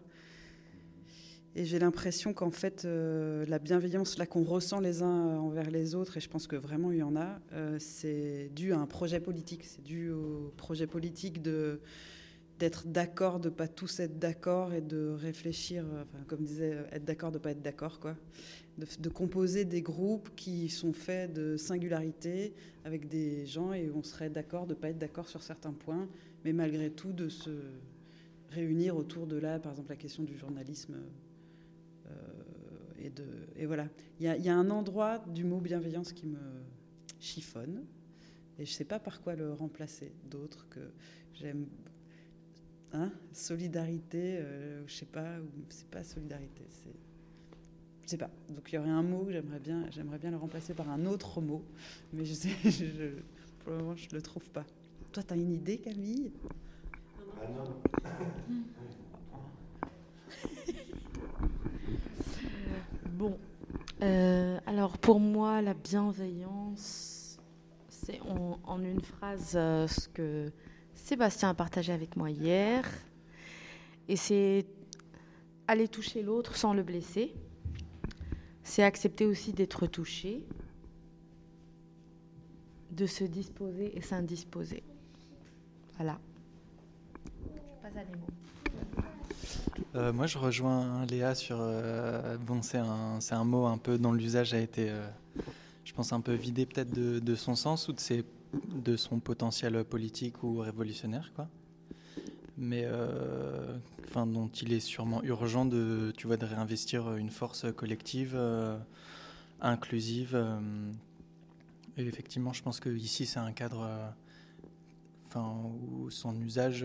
Et 1.55 1.65
j'ai 1.65 1.79
l'impression 1.79 2.35
qu'en 2.35 2.51
fait, 2.51 2.85
euh, 2.85 3.45
la 3.47 3.59
bienveillance 3.59 4.19
là 4.19 4.27
qu'on 4.27 4.45
ressent 4.45 4.79
les 4.79 5.03
uns 5.03 5.39
envers 5.39 5.71
les 5.71 5.95
autres, 5.95 6.19
et 6.19 6.21
je 6.21 6.29
pense 6.29 6.47
que 6.47 6.55
vraiment 6.55 6.93
il 6.93 6.99
y 6.99 7.03
en 7.03 7.17
a, 7.17 7.41
euh, 7.53 7.79
c'est 7.79 8.51
dû 8.55 8.73
à 8.73 8.79
un 8.79 8.87
projet 8.87 9.21
politique. 9.21 9.65
C'est 9.65 9.83
dû 9.83 10.11
au 10.11 10.53
projet 10.57 10.87
politique 10.87 11.43
de 11.43 11.81
d'être 12.59 12.87
d'accord, 12.87 13.39
de 13.39 13.49
pas 13.49 13.69
tous 13.69 14.01
être 14.01 14.19
d'accord 14.19 14.73
et 14.73 14.81
de 14.81 15.11
réfléchir, 15.11 15.85
euh, 15.85 16.05
comme 16.27 16.43
disait, 16.43 16.85
être 16.91 17.05
d'accord, 17.05 17.31
de 17.33 17.39
pas 17.39 17.51
être 17.51 17.63
d'accord, 17.63 18.01
quoi. 18.01 18.17
De, 18.79 19.09
composer 19.09 19.65
des 19.65 19.81
groupes 19.81 20.29
qui 20.37 20.69
sont 20.69 20.93
faits 20.93 21.33
de 21.33 21.57
singularité 21.57 22.53
avec 22.85 23.09
des 23.09 23.47
gens 23.47 23.73
et 23.73 23.91
on 23.91 24.03
serait 24.03 24.29
d'accord 24.29 24.67
de 24.67 24.75
pas 24.75 24.91
être 24.91 24.99
d'accord 24.99 25.31
sur 25.31 25.43
certains 25.43 25.73
points, 25.73 26.07
mais 26.45 26.53
malgré 26.53 26.91
tout 26.91 27.13
de 27.15 27.31
se 27.31 27.51
réunir 28.51 28.95
autour 28.95 29.27
de 29.27 29.37
là, 29.37 29.59
par 29.59 29.73
exemple 29.73 29.89
la 29.89 29.97
question 29.97 30.25
du 30.25 30.37
journalisme. 30.37 30.97
Euh, 32.07 32.11
et, 32.99 33.09
de, 33.09 33.25
et 33.57 33.65
voilà, 33.65 33.89
il 34.21 34.27
y, 34.27 34.49
a 34.49 34.57
un 34.57 34.69
endroit 34.69 35.21
du 35.21 35.45
mot 35.45 35.59
bienveillance 35.59 36.13
qui 36.13 36.27
me 36.27 36.39
chiffonne 37.19 37.83
et 38.59 38.67
je 38.67 38.73
sais 38.73 38.85
pas 38.85 38.99
par 38.99 39.21
quoi 39.23 39.37
le 39.37 39.53
remplacer 39.53 40.13
d'autres 40.31 40.69
que 40.69 40.81
j'aime 41.35 41.67
Hein 42.93 43.11
solidarité, 43.33 44.39
euh, 44.39 44.83
je 44.87 44.95
sais 44.95 45.07
pas, 45.07 45.37
c'est 45.69 45.89
pas 45.89 46.05
solidarité, 46.05 46.65
c'est, 46.71 46.95
je 48.05 48.09
sais 48.09 48.17
pas. 48.17 48.31
Donc 48.49 48.73
il 48.73 48.77
y 48.77 48.79
aurait 48.79 48.89
un 48.89 49.03
mot, 49.03 49.27
j'aimerais 49.31 49.59
bien, 49.59 49.85
j'aimerais 49.91 50.19
bien 50.19 50.31
le 50.31 50.37
remplacer 50.37 50.73
par 50.73 50.89
un 50.89 51.05
autre 51.07 51.41
mot, 51.41 51.63
mais 52.13 52.25
je 52.25 52.33
sais, 52.33 52.49
pour 53.61 53.73
le 53.73 53.79
moment 53.79 53.97
je 53.97 54.09
le 54.13 54.23
trouve 54.23 54.49
pas. 54.51 54.65
Toi, 55.13 55.23
tu 55.23 55.35
as 55.35 55.37
une 55.37 55.53
idée, 55.53 55.79
Camille? 55.79 56.31
Ah 57.43 57.47
non. 57.49 57.81
bon, 63.11 63.39
euh, 64.03 64.59
alors 64.67 64.99
pour 64.99 65.21
moi, 65.21 65.63
la 65.63 65.75
bienveillance, 65.75 67.39
c'est 67.89 68.21
en, 68.21 68.59
en 68.65 68.83
une 68.83 69.01
phrase 69.01 69.53
euh, 69.55 69.87
ce 69.87 70.09
que 70.09 70.51
Sébastien 70.97 71.51
a 71.51 71.55
partagé 71.55 71.93
avec 71.93 72.17
moi 72.17 72.31
hier. 72.31 72.85
Et 74.09 74.17
c'est 74.17 74.67
aller 75.69 75.89
toucher 75.89 76.23
l'autre 76.23 76.57
sans 76.57 76.75
le 76.75 76.83
blesser. 76.83 77.33
C'est 78.65 78.83
accepter 78.83 79.27
aussi 79.27 79.53
d'être 79.53 79.87
touché, 79.87 80.45
de 82.91 83.07
se 83.07 83.23
disposer 83.23 83.97
et 83.97 84.01
s'indisposer. 84.01 84.83
Voilà. 85.97 86.19
Je 87.85 87.99
à. 87.99 88.03
Euh, 89.95 90.13
moi, 90.13 90.27
je 90.27 90.39
rejoins 90.39 91.07
Léa 91.07 91.35
sur. 91.35 91.57
Euh, 91.59 92.37
bon, 92.39 92.61
c'est 92.63 92.79
un, 92.79 93.45
mot 93.45 93.67
un 93.67 93.79
peu 93.79 93.99
dont 93.99 94.13
l'usage 94.13 94.53
a 94.53 94.59
été, 94.59 94.91
euh, 94.91 95.07
je 95.85 95.93
pense, 95.95 96.13
un 96.13 96.21
peu 96.21 96.35
vidé 96.35 96.67
peut-être 96.67 96.91
de, 96.93 97.35
son 97.35 97.55
sens 97.55 97.89
ou 97.89 97.93
de 97.93 98.01
ses 98.01 98.25
de 98.53 98.97
son 98.97 99.21
potentiel 99.21 99.85
politique 99.85 100.43
ou 100.43 100.59
révolutionnaire, 100.59 101.33
quoi. 101.35 101.49
Mais 102.59 102.85
euh, 102.87 103.77
enfin, 104.09 104.27
dont 104.27 104.49
il 104.49 104.73
est 104.73 104.81
sûrement 104.81 105.23
urgent 105.23 105.67
de, 105.67 106.13
tu 106.17 106.27
vois, 106.27 106.39
de 106.39 106.47
réinvestir 106.47 107.15
une 107.17 107.31
force 107.31 107.67
collective, 107.75 108.33
euh, 108.35 108.79
inclusive. 109.61 110.31
Euh, 110.35 110.59
et 111.99 112.07
effectivement, 112.07 112.53
je 112.53 112.63
pense 112.63 112.81
que 112.81 112.89
ici, 112.89 113.27
c'est 113.27 113.39
un 113.39 113.53
cadre, 113.53 114.15
enfin, 115.27 115.55
où 115.91 116.11
son 116.11 116.39
usage, 116.41 116.85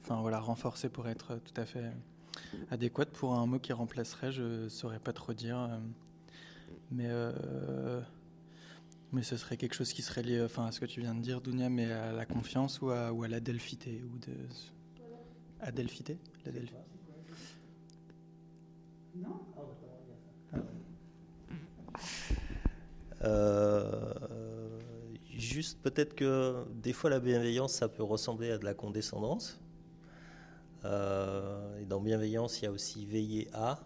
enfin 0.00 0.20
voilà, 0.20 0.40
renforcé 0.40 0.88
pour 0.88 1.08
être 1.08 1.38
tout 1.44 1.60
à 1.60 1.64
fait 1.64 1.92
adéquat. 2.70 3.06
Pour 3.06 3.34
un 3.34 3.46
mot 3.46 3.58
qui 3.58 3.72
remplacerait, 3.74 4.32
je 4.32 4.68
saurais 4.68 4.98
pas 4.98 5.12
trop 5.12 5.34
dire, 5.34 5.68
mais 6.90 7.10
mais 9.14 9.22
ce 9.22 9.36
serait 9.36 9.56
quelque 9.56 9.74
chose 9.74 9.92
qui 9.92 10.02
serait 10.02 10.22
lié 10.22 10.42
enfin, 10.42 10.66
à 10.66 10.72
ce 10.72 10.80
que 10.80 10.86
tu 10.86 11.00
viens 11.00 11.14
de 11.14 11.20
dire, 11.20 11.40
Dounia, 11.40 11.68
mais 11.68 11.90
à 11.90 12.12
la 12.12 12.26
confiance 12.26 12.80
ou 12.82 12.90
à, 12.90 13.12
ou 13.12 13.22
à 13.22 13.28
la 13.28 13.40
delphité 13.40 14.02
ou 14.02 14.18
de... 14.18 14.34
À 15.60 15.72
delphité 15.72 16.18
la 16.44 16.52
delphité. 16.52 16.78
Non? 19.16 19.40
Euh, 23.22 24.14
Juste 25.36 25.82
peut-être 25.82 26.14
que 26.14 26.64
des 26.74 26.92
fois 26.92 27.10
la 27.10 27.18
bienveillance, 27.18 27.72
ça 27.72 27.88
peut 27.88 28.04
ressembler 28.04 28.52
à 28.52 28.58
de 28.58 28.64
la 28.64 28.74
condescendance. 28.74 29.60
Euh, 30.84 31.80
et 31.80 31.86
dans 31.86 32.00
bienveillance, 32.00 32.60
il 32.60 32.66
y 32.66 32.68
a 32.68 32.70
aussi 32.70 33.04
veiller 33.04 33.48
à. 33.52 33.80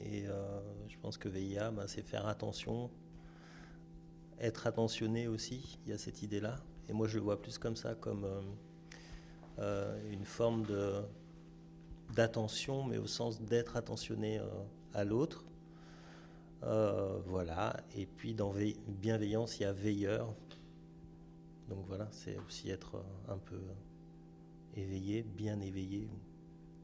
Et 0.00 0.26
euh, 0.26 0.60
je 0.88 0.96
pense 0.98 1.16
que 1.16 1.28
veiller 1.28 1.58
à, 1.58 1.70
ben, 1.70 1.86
c'est 1.86 2.02
faire 2.02 2.26
attention 2.26 2.90
être 4.40 4.66
attentionné 4.66 5.28
aussi, 5.28 5.78
il 5.84 5.90
y 5.90 5.94
a 5.94 5.98
cette 5.98 6.22
idée-là. 6.22 6.56
Et 6.88 6.92
moi, 6.92 7.08
je 7.08 7.16
le 7.18 7.24
vois 7.24 7.40
plus 7.40 7.58
comme 7.58 7.76
ça, 7.76 7.94
comme 7.94 8.24
euh, 8.24 8.40
euh, 9.58 10.12
une 10.12 10.24
forme 10.24 10.64
de, 10.64 11.02
d'attention, 12.14 12.84
mais 12.84 12.98
au 12.98 13.06
sens 13.06 13.40
d'être 13.40 13.76
attentionné 13.76 14.38
euh, 14.38 14.44
à 14.94 15.04
l'autre. 15.04 15.44
Voilà. 17.26 17.76
Et 17.94 18.06
puis, 18.06 18.34
dans 18.34 18.52
bienveillance, 18.88 19.58
il 19.58 19.62
y 19.62 19.66
a 19.66 19.72
veilleur. 19.72 20.34
Donc 21.68 21.84
voilà, 21.86 22.08
c'est 22.10 22.36
aussi 22.46 22.70
être 22.70 23.02
un 23.28 23.38
peu 23.38 23.60
éveillé, 24.74 25.22
bien 25.22 25.60
éveillé. 25.60 26.08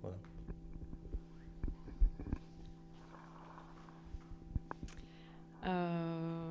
Voilà. 0.01 0.17
Euh 5.65 6.42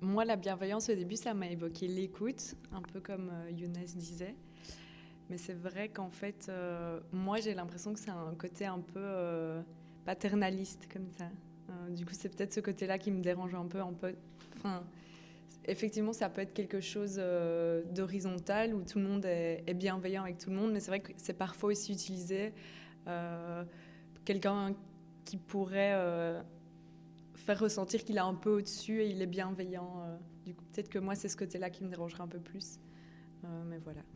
moi, 0.00 0.24
la 0.24 0.36
bienveillance, 0.36 0.88
au 0.88 0.94
début, 0.94 1.16
ça 1.16 1.34
m'a 1.34 1.48
évoqué 1.48 1.88
l'écoute, 1.88 2.54
un 2.72 2.82
peu 2.82 3.00
comme 3.00 3.30
euh, 3.32 3.50
Younes 3.50 3.72
disait. 3.72 4.36
Mais 5.28 5.38
c'est 5.38 5.54
vrai 5.54 5.88
qu'en 5.88 6.10
fait, 6.10 6.46
euh, 6.48 7.00
moi, 7.12 7.38
j'ai 7.40 7.54
l'impression 7.54 7.92
que 7.92 7.98
c'est 7.98 8.10
un 8.10 8.34
côté 8.38 8.64
un 8.64 8.80
peu 8.80 9.00
euh, 9.00 9.60
paternaliste, 10.04 10.88
comme 10.92 11.08
ça. 11.10 11.28
Du 11.90 12.06
coup, 12.06 12.14
c'est 12.14 12.34
peut-être 12.34 12.54
ce 12.54 12.60
côté-là 12.60 12.96
qui 12.98 13.10
me 13.10 13.20
dérange 13.20 13.54
un 13.54 13.66
peu. 13.66 13.78
Enfin, 14.56 14.82
effectivement, 15.66 16.14
ça 16.14 16.30
peut 16.30 16.40
être 16.40 16.54
quelque 16.54 16.80
chose 16.80 17.20
d'horizontal 17.90 18.74
où 18.74 18.82
tout 18.82 18.98
le 18.98 19.04
monde 19.04 19.26
est, 19.26 19.64
est, 19.66 19.74
bienveillant 19.74 20.22
avec 20.22 20.38
tout 20.38 20.48
le 20.48 20.56
monde, 20.56 20.72
mais 20.72 20.80
c'est 20.80 20.90
vrai 20.90 21.00
que 21.00 21.12
c'est 21.18 21.34
parfois 21.34 21.70
aussi 21.70 21.92
utilisé 21.92 22.54
quelqu'un 24.24 24.74
qui 25.26 25.36
pourrait 25.36 26.40
faire 27.38 27.58
ressentir 27.58 28.04
qu'il 28.04 28.16
est 28.16 28.20
un 28.20 28.34
peu 28.34 28.58
au-dessus 28.58 29.02
et 29.02 29.10
il 29.10 29.22
est 29.22 29.26
bienveillant. 29.26 30.02
Euh, 30.02 30.16
du 30.44 30.54
coup, 30.54 30.64
peut-être 30.72 30.88
que 30.88 30.98
moi, 30.98 31.14
c'est 31.14 31.28
ce 31.28 31.36
côté-là 31.36 31.70
qui 31.70 31.84
me 31.84 31.88
dérangerait 31.88 32.22
un 32.22 32.28
peu 32.28 32.40
plus. 32.40 32.78
Euh, 33.44 33.64
mais 33.66 33.78
voilà. 33.78 34.02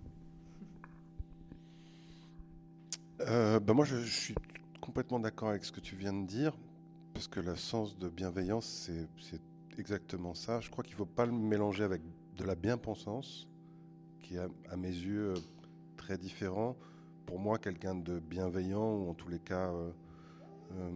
Euh, 3.21 3.61
ben 3.61 3.73
moi, 3.73 3.85
je, 3.85 3.99
suis 3.99 4.35
complètement 4.81 5.21
d'accord 5.21 5.51
avec 5.51 5.65
ce 5.65 5.71
que 5.71 5.79
tu 5.79 5.95
viens 5.95 6.13
de 6.13 6.27
dire, 6.27 6.57
parce 7.15 7.29
que 7.29 7.39
le 7.39 7.55
sens 7.55 7.97
de 7.97 8.09
bienveillance, 8.09 8.89
c'est 9.21 9.41
exactement 9.79 10.35
ça. 10.35 10.61
Je 10.61 10.71
crois 10.71 10.83
qu'il 10.83 10.95
ne 10.95 10.99
faut 10.99 11.07
pas 11.07 11.27
le 11.27 11.31
mélanger 11.31 11.85
avec 11.85 12.03
de 12.37 12.45
la 12.45 12.55
bien-pensance, 12.55 13.49
qui 14.23 14.37
est, 14.37 14.49
à, 14.71 14.77
mes 14.77 14.89
yeux, 14.89 15.35
très 15.97 16.19
différent. 16.19 16.77
Pour 17.27 17.39
moi, 17.39 17.59
quelqu'un 17.59 17.95
de 17.95 18.19
bienveillant, 18.19 18.97
ou 18.97 19.11
en 19.11 19.15
tous 19.15 19.29
les 19.29 19.39
cas, 19.39 19.71
euh, 19.71 19.91
euh, 20.73 20.91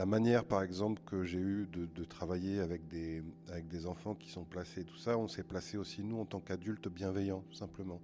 la 0.00 0.06
manière, 0.06 0.46
par 0.46 0.62
exemple, 0.62 1.02
que 1.04 1.24
j'ai 1.24 1.40
eu 1.40 1.68
de, 1.70 2.04
travailler 2.04 2.60
avec 2.60 2.88
des, 2.88 3.86
enfants 3.86 4.14
qui 4.14 4.30
sont 4.30 4.44
placés, 4.44 4.82
tout 4.82 4.96
ça, 4.96 5.18
on 5.18 5.28
s'est 5.28 5.42
placé 5.42 5.76
aussi, 5.76 6.02
nous, 6.02 6.18
en 6.18 6.24
tant 6.24 6.40
qu'adultes 6.40 6.88
bienveillants, 6.88 7.44
tout 7.50 7.54
simplement. 7.54 8.00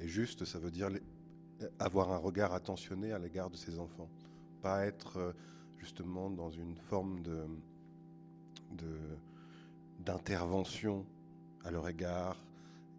Et 0.00 0.08
juste, 0.08 0.44
ça 0.44 0.58
veut 0.58 0.72
dire 0.72 0.88
avoir 1.78 2.10
un 2.10 2.16
regard 2.16 2.54
attentionné 2.54 3.12
à 3.12 3.20
l'égard 3.20 3.50
de 3.50 3.56
ces 3.56 3.78
enfants. 3.78 4.08
Pas 4.62 4.84
être, 4.84 5.32
justement, 5.78 6.28
dans 6.28 6.50
une 6.50 6.74
forme 6.74 7.22
d'intervention 10.00 11.06
à 11.62 11.70
leur 11.70 11.88
égard. 11.88 12.36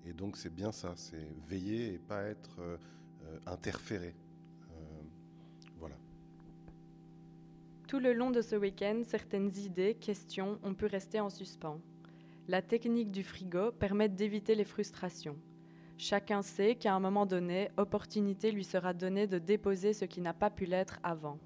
Et 0.06 0.14
donc, 0.14 0.38
c'est 0.38 0.56
bien 0.56 0.72
ça, 0.72 0.94
c'est 0.96 1.28
veiller 1.46 1.96
et 1.96 1.98
pas 1.98 2.24
être 2.24 2.62
euh, 2.62 2.78
interféré. 3.48 4.16
Tout 7.90 7.98
le 7.98 8.14
long 8.14 8.30
de 8.30 8.44
ce 8.44 8.56
week-end, 8.56 9.02
certaines 9.04 9.50
idées, 9.58 9.96
questions 9.96 10.60
ont 10.62 10.76
pu 10.76 10.86
rester 10.86 11.20
en 11.20 11.32
suspens. 11.32 11.80
La 12.48 12.62
technique 12.62 13.10
du 13.10 13.24
frigo 13.24 13.72
permet 13.72 14.10
d'éviter 14.10 14.54
les 14.54 14.64
frustrations. 14.64 15.36
Chacun 15.98 16.44
sait 16.44 16.76
qu'à 16.76 16.94
un 16.94 17.00
moment 17.00 17.26
donné, 17.26 17.72
opportunité 17.78 18.52
lui 18.52 18.64
sera 18.64 18.94
donnée 18.94 19.26
de 19.26 19.40
déposer 19.40 19.94
ce 19.94 20.06
qui 20.06 20.22
n'a 20.22 20.36
pas 20.36 20.52
pu 20.52 20.66
l'être 20.66 21.00
avant. 21.02 21.40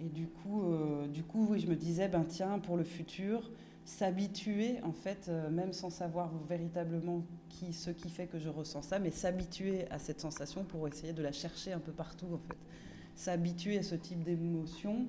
Et 0.00 0.08
du 0.08 0.28
coup, 0.28 0.62
euh, 0.62 1.06
du 1.08 1.22
coup 1.22 1.46
oui, 1.50 1.60
je 1.60 1.66
me 1.66 1.76
disais, 1.76 2.08
ben 2.08 2.24
tiens, 2.24 2.58
pour 2.58 2.78
le 2.78 2.84
futur, 2.84 3.50
s'habituer, 3.84 4.80
en 4.82 4.92
fait, 4.92 5.26
euh, 5.28 5.50
même 5.50 5.74
sans 5.74 5.90
savoir 5.90 6.32
véritablement 6.48 7.22
qui, 7.50 7.74
ce 7.74 7.90
qui 7.90 8.08
fait 8.08 8.28
que 8.28 8.38
je 8.38 8.48
ressens 8.48 8.80
ça, 8.80 8.98
mais 8.98 9.10
s'habituer 9.10 9.90
à 9.90 9.98
cette 9.98 10.20
sensation 10.20 10.64
pour 10.64 10.88
essayer 10.88 11.12
de 11.12 11.22
la 11.22 11.32
chercher 11.32 11.74
un 11.74 11.80
peu 11.80 11.92
partout, 11.92 12.28
en 12.32 12.38
fait. 12.38 12.56
S'habituer 13.14 13.76
à 13.76 13.82
ce 13.82 13.94
type 13.94 14.24
d'émotion, 14.24 15.06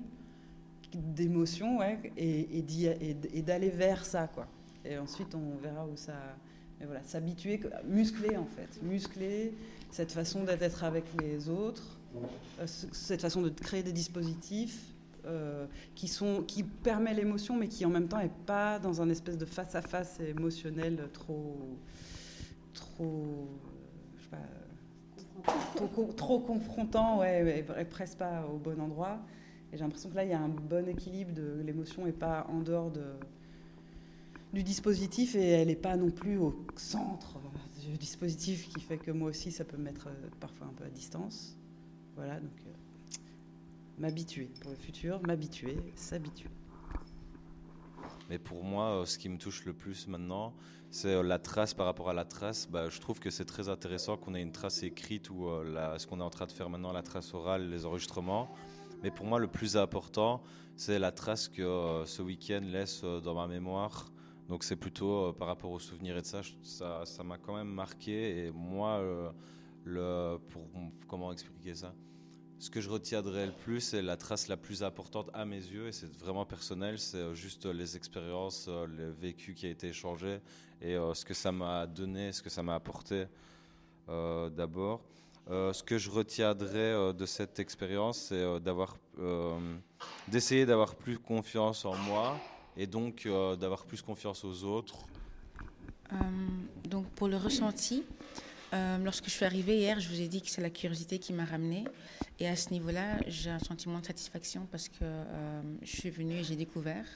d'émotion, 0.94 1.78
ouais, 1.78 1.98
et, 2.16 2.58
et 2.58 3.42
d'aller 3.42 3.70
vers 3.70 4.04
ça, 4.04 4.28
quoi. 4.28 4.46
Et 4.84 4.98
ensuite, 4.98 5.34
on 5.34 5.56
verra 5.56 5.86
où 5.86 5.96
ça. 5.96 6.14
Mais 6.78 6.86
voilà, 6.86 7.02
s'habituer, 7.02 7.60
muscler 7.84 8.36
en 8.36 8.44
fait, 8.44 8.82
muscler 8.82 9.54
cette 9.90 10.12
façon 10.12 10.44
d'être 10.44 10.84
avec 10.84 11.04
les 11.20 11.48
autres, 11.48 11.98
euh, 12.60 12.66
cette 12.66 13.22
façon 13.22 13.40
de 13.40 13.48
créer 13.48 13.82
des 13.82 13.92
dispositifs 13.92 14.92
euh, 15.24 15.66
qui, 15.94 16.06
sont, 16.06 16.42
qui 16.42 16.62
permet 16.62 17.14
l'émotion, 17.14 17.56
mais 17.56 17.68
qui 17.68 17.84
en 17.86 17.88
même 17.88 18.08
temps 18.08 18.18
n'est 18.18 18.30
pas 18.44 18.78
dans 18.78 19.00
un 19.00 19.08
espèce 19.08 19.38
de 19.38 19.46
face-à-face 19.46 20.20
émotionnel 20.20 21.08
trop, 21.12 21.56
trop, 22.74 23.48
je 24.18 24.22
sais 24.24 24.28
pas, 24.30 26.12
trop, 26.16 26.38
confrontant, 26.40 27.20
ouais, 27.20 27.64
ouais, 27.68 27.84
presque 27.86 28.18
pas 28.18 28.46
au 28.46 28.58
bon 28.58 28.78
endroit. 28.80 29.18
Et 29.72 29.76
j'ai 29.76 29.84
l'impression 29.84 30.10
que 30.10 30.16
là, 30.16 30.24
il 30.24 30.30
y 30.30 30.34
a 30.34 30.40
un 30.40 30.48
bon 30.48 30.88
équilibre 30.88 31.32
l'émotion 31.64 32.06
et 32.06 32.12
pas 32.12 32.46
en 32.48 32.60
dehors 32.60 32.90
de, 32.90 33.04
du 34.52 34.62
dispositif 34.62 35.34
et 35.34 35.48
elle 35.48 35.68
n'est 35.68 35.76
pas 35.76 35.96
non 35.96 36.10
plus 36.10 36.38
au 36.38 36.54
centre 36.76 37.38
du 37.80 37.96
dispositif 37.98 38.68
qui 38.68 38.80
fait 38.80 38.98
que 38.98 39.10
moi 39.10 39.30
aussi, 39.30 39.52
ça 39.52 39.64
peut 39.64 39.76
me 39.76 39.84
mettre 39.84 40.08
euh, 40.08 40.28
parfois 40.40 40.66
un 40.66 40.72
peu 40.72 40.84
à 40.84 40.88
distance. 40.88 41.56
Voilà, 42.16 42.40
donc 42.40 42.50
m'habituer 43.98 44.48
pour 44.60 44.70
le 44.70 44.76
futur, 44.76 45.20
m'habituer, 45.26 45.76
s'habituer. 45.94 46.50
Mais 48.28 48.38
pour 48.38 48.64
moi, 48.64 49.02
euh, 49.02 49.04
ce 49.04 49.18
qui 49.18 49.28
me 49.28 49.38
touche 49.38 49.64
le 49.64 49.72
plus 49.72 50.08
maintenant, 50.08 50.52
c'est 50.90 51.14
euh, 51.14 51.22
la 51.22 51.38
trace 51.38 51.74
par 51.74 51.86
rapport 51.86 52.10
à 52.10 52.14
la 52.14 52.24
trace. 52.24 52.68
Bah, 52.70 52.88
je 52.88 53.00
trouve 53.00 53.20
que 53.20 53.30
c'est 53.30 53.44
très 53.44 53.68
intéressant 53.68 54.16
qu'on 54.16 54.34
ait 54.34 54.42
une 54.42 54.52
trace 54.52 54.82
écrite 54.82 55.30
ou 55.30 55.48
euh, 55.48 55.98
ce 55.98 56.06
qu'on 56.06 56.20
est 56.20 56.24
en 56.24 56.30
train 56.30 56.46
de 56.46 56.52
faire 56.52 56.68
maintenant, 56.68 56.92
la 56.92 57.02
trace 57.02 57.34
orale, 57.34 57.70
les 57.70 57.86
enregistrements. 57.86 58.52
Mais 59.02 59.10
pour 59.10 59.26
moi, 59.26 59.38
le 59.38 59.46
plus 59.48 59.76
important, 59.76 60.42
c'est 60.76 60.98
la 60.98 61.12
trace 61.12 61.48
que 61.48 62.02
ce 62.06 62.22
week-end 62.22 62.62
laisse 62.64 63.02
dans 63.02 63.34
ma 63.34 63.46
mémoire. 63.46 64.12
Donc 64.48 64.64
c'est 64.64 64.76
plutôt 64.76 65.32
par 65.32 65.48
rapport 65.48 65.70
aux 65.70 65.78
souvenirs 65.78 66.16
et 66.16 66.22
de 66.22 66.26
ça, 66.26 66.42
ça 67.04 67.24
m'a 67.24 67.38
quand 67.38 67.54
même 67.56 67.68
marqué. 67.68 68.46
Et 68.46 68.50
moi, 68.50 69.02
le, 69.84 70.38
pour 70.50 70.68
comment 71.06 71.32
expliquer 71.32 71.74
ça? 71.74 71.94
Ce 72.58 72.70
que 72.70 72.80
je 72.80 72.88
retiendrai 72.88 73.44
le 73.46 73.52
plus, 73.52 73.80
c'est 73.80 74.00
la 74.00 74.16
trace 74.16 74.48
la 74.48 74.56
plus 74.56 74.82
importante 74.82 75.28
à 75.34 75.44
mes 75.44 75.58
yeux, 75.58 75.88
et 75.88 75.92
c'est 75.92 76.10
vraiment 76.16 76.46
personnel, 76.46 76.98
c'est 76.98 77.18
euh, 77.18 77.34
juste 77.34 77.66
les 77.66 77.96
expériences, 77.96 78.66
euh, 78.68 78.86
le 78.86 79.10
vécu 79.10 79.52
qui 79.52 79.66
a 79.66 79.68
été 79.68 79.88
échangé, 79.88 80.40
et 80.80 80.96
euh, 80.96 81.12
ce 81.12 81.26
que 81.26 81.34
ça 81.34 81.52
m'a 81.52 81.86
donné, 81.86 82.32
ce 82.32 82.42
que 82.42 82.48
ça 82.48 82.62
m'a 82.62 82.74
apporté 82.74 83.26
d'abord. 84.08 85.02
Ce 85.48 85.82
que 85.82 85.98
je 85.98 86.10
retiendrai 86.10 87.12
de 87.14 87.26
cette 87.26 87.58
expérience, 87.58 88.18
c'est 88.28 88.60
d'avoir, 88.60 88.96
d'essayer 90.28 90.66
d'avoir 90.66 90.94
plus 90.94 91.18
confiance 91.18 91.84
en 91.84 91.94
moi, 91.94 92.36
et 92.76 92.86
donc 92.86 93.28
d'avoir 93.58 93.84
plus 93.84 94.02
confiance 94.02 94.44
aux 94.44 94.64
autres. 94.64 95.06
donc 96.88 97.06
pour 97.10 97.28
le 97.28 97.36
ressenti, 97.36 98.04
euh, 98.74 98.98
lorsque 98.98 99.26
je 99.26 99.30
suis 99.30 99.44
arrivée 99.44 99.78
hier, 99.78 100.00
je 100.00 100.08
vous 100.08 100.20
ai 100.20 100.28
dit 100.28 100.42
que 100.42 100.48
c'est 100.48 100.60
la 100.60 100.70
curiosité 100.70 101.18
qui 101.18 101.32
m'a 101.32 101.44
ramenée. 101.44 101.84
Et 102.40 102.48
à 102.48 102.56
ce 102.56 102.70
niveau-là, 102.70 103.18
j'ai 103.26 103.50
un 103.50 103.58
sentiment 103.58 104.00
de 104.00 104.06
satisfaction 104.06 104.66
parce 104.70 104.88
que 104.88 104.96
euh, 105.02 105.62
je 105.82 105.96
suis 105.96 106.10
venue 106.10 106.36
et 106.36 106.44
j'ai 106.44 106.56
découvert, 106.56 107.06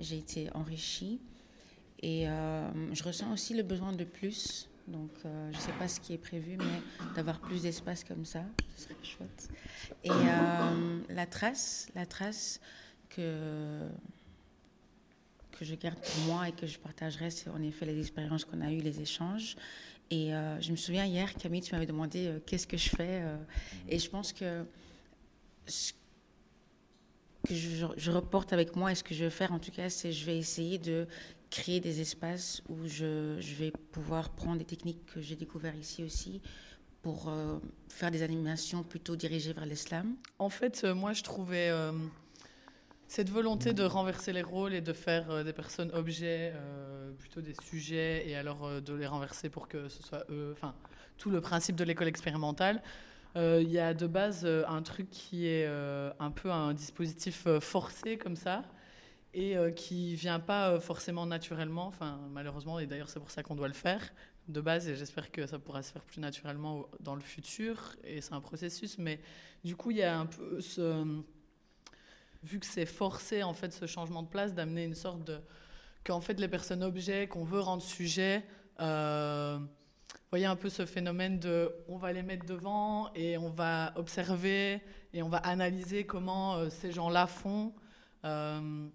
j'ai 0.00 0.18
été 0.18 0.48
enrichie. 0.54 1.20
Et 2.02 2.28
euh, 2.28 2.68
je 2.92 3.02
ressens 3.02 3.32
aussi 3.32 3.54
le 3.54 3.62
besoin 3.62 3.92
de 3.92 4.04
plus. 4.04 4.68
Donc, 4.86 5.10
je 5.24 5.56
ne 5.56 5.60
sais 5.60 5.72
pas 5.72 5.88
ce 5.88 5.98
qui 5.98 6.12
est 6.12 6.18
prévu, 6.18 6.56
mais 6.58 7.14
d'avoir 7.14 7.40
plus 7.40 7.62
d'espace 7.62 8.04
comme 8.04 8.24
ça, 8.24 8.44
ce 8.76 8.84
serait 8.84 8.96
chouette. 9.02 9.48
Et 10.02 10.10
la 11.08 11.26
trace, 11.26 11.88
la 11.94 12.06
trace 12.06 12.60
que 13.08 13.88
que 15.58 15.64
je 15.64 15.74
garde 15.74 15.98
pour 15.98 16.24
moi 16.24 16.48
et 16.48 16.52
que 16.52 16.66
je 16.66 16.78
partagerai, 16.78 17.30
c'est 17.30 17.48
en 17.48 17.62
effet 17.62 17.86
les 17.86 17.98
expériences 17.98 18.44
qu'on 18.44 18.60
a 18.60 18.70
eues, 18.70 18.80
les 18.80 19.00
échanges. 19.00 19.56
Et 20.10 20.34
euh, 20.34 20.60
je 20.60 20.70
me 20.70 20.76
souviens 20.76 21.06
hier, 21.06 21.34
Camille, 21.34 21.62
tu 21.62 21.72
m'avais 21.74 21.86
demandé 21.86 22.26
euh, 22.26 22.38
qu'est-ce 22.44 22.66
que 22.66 22.76
je 22.76 22.90
fais. 22.90 23.22
Euh, 23.22 23.36
et 23.88 23.98
je 23.98 24.08
pense 24.10 24.32
que 24.32 24.64
ce 25.66 25.92
que 27.48 27.54
je, 27.54 28.10
reporte 28.10 28.52
avec 28.52 28.76
moi 28.76 28.92
et 28.92 28.94
ce 28.94 29.04
que 29.04 29.14
je 29.14 29.24
vais 29.24 29.30
faire, 29.30 29.52
en 29.52 29.58
tout 29.58 29.70
cas, 29.70 29.88
c'est 29.88 30.12
je 30.12 30.24
vais 30.24 30.38
essayer 30.38 30.78
de 30.78 31.06
créer 31.54 31.80
des 31.80 32.00
espaces 32.00 32.62
où 32.68 32.86
je, 32.86 33.36
je 33.38 33.54
vais 33.54 33.72
pouvoir 33.92 34.30
prendre 34.30 34.58
des 34.58 34.64
techniques 34.64 35.06
que 35.06 35.20
j'ai 35.20 35.36
découvertes 35.36 35.78
ici 35.78 36.02
aussi 36.02 36.40
pour 37.02 37.30
faire 37.90 38.10
des 38.10 38.22
animations 38.22 38.82
plutôt 38.82 39.14
dirigées 39.14 39.52
vers 39.52 39.66
l'islam. 39.66 40.16
En 40.38 40.48
fait, 40.48 40.84
moi, 40.84 41.12
je 41.12 41.22
trouvais 41.22 41.70
cette 43.14 43.30
volonté 43.30 43.72
de 43.72 43.84
renverser 43.84 44.32
les 44.32 44.42
rôles 44.42 44.74
et 44.74 44.80
de 44.80 44.92
faire 44.92 45.30
euh, 45.30 45.44
des 45.44 45.52
personnes 45.52 45.90
objets 45.92 46.52
euh, 46.54 47.12
plutôt 47.12 47.40
des 47.40 47.54
sujets 47.62 48.28
et 48.28 48.34
alors 48.34 48.64
euh, 48.64 48.80
de 48.80 48.94
les 48.94 49.06
renverser 49.06 49.50
pour 49.50 49.68
que 49.68 49.88
ce 49.88 50.02
soit 50.02 50.24
eux, 50.30 50.50
enfin 50.52 50.74
tout 51.16 51.30
le 51.30 51.40
principe 51.40 51.76
de 51.76 51.84
l'école 51.84 52.08
expérimentale. 52.08 52.82
Il 53.36 53.68
y 53.68 53.80
a 53.80 53.94
de 53.94 54.06
base 54.06 54.46
un 54.46 54.82
truc 54.82 55.10
qui 55.10 55.48
est 55.48 55.66
un 55.66 56.30
peu 56.30 56.52
un 56.52 56.72
dispositif 56.72 57.48
forcé 57.58 58.16
comme 58.16 58.36
ça 58.36 58.62
et 59.34 59.56
qui 59.74 60.14
vient 60.14 60.40
pas 60.40 60.78
forcément 60.80 61.26
naturellement, 61.26 61.86
enfin 61.86 62.20
malheureusement 62.30 62.78
et 62.78 62.86
d'ailleurs 62.86 63.08
c'est 63.08 63.20
pour 63.20 63.30
ça 63.30 63.42
qu'on 63.42 63.56
doit 63.56 63.68
le 63.68 63.74
faire 63.74 64.00
de 64.48 64.60
base 64.60 64.88
et 64.88 64.94
j'espère 64.94 65.30
que 65.32 65.46
ça 65.46 65.58
pourra 65.58 65.82
se 65.82 65.92
faire 65.92 66.04
plus 66.04 66.20
naturellement 66.20 66.86
dans 67.00 67.14
le 67.14 67.20
futur 67.20 67.96
et 68.04 68.20
c'est 68.20 68.34
un 68.34 68.40
processus 68.40 68.98
mais 68.98 69.20
du 69.64 69.74
coup 69.74 69.90
il 69.90 69.96
y 69.96 70.02
a 70.02 70.18
un 70.18 70.26
peu 70.26 70.60
ce 70.60 71.22
vu 72.44 72.60
que 72.60 72.66
c'est 72.66 72.86
forcé 72.86 73.42
en 73.42 73.54
fait 73.54 73.72
ce 73.72 73.86
changement 73.86 74.22
de 74.22 74.28
place, 74.28 74.54
d'amener 74.54 74.84
une 74.84 74.94
sorte 74.94 75.24
de 75.24 75.40
qu'en 76.04 76.20
fait 76.20 76.38
les 76.38 76.48
personnes 76.48 76.84
objets 76.84 77.26
qu'on 77.26 77.44
veut 77.44 77.60
rendre 77.60 77.82
sujet, 77.82 78.44
euh, 78.80 79.58
voyez 80.30 80.46
un 80.46 80.56
peu 80.56 80.68
ce 80.68 80.84
phénomène 80.84 81.38
de 81.38 81.74
on 81.88 81.96
va 81.96 82.12
les 82.12 82.22
mettre 82.22 82.44
devant 82.44 83.12
et 83.14 83.38
on 83.38 83.50
va 83.50 83.92
observer 83.96 84.82
et 85.12 85.22
on 85.22 85.28
va 85.28 85.38
analyser 85.38 86.04
comment 86.04 86.56
euh, 86.56 86.68
ces 86.70 86.92
gens-là 86.92 87.26
font. 87.26 87.72
Euh, 88.24 88.88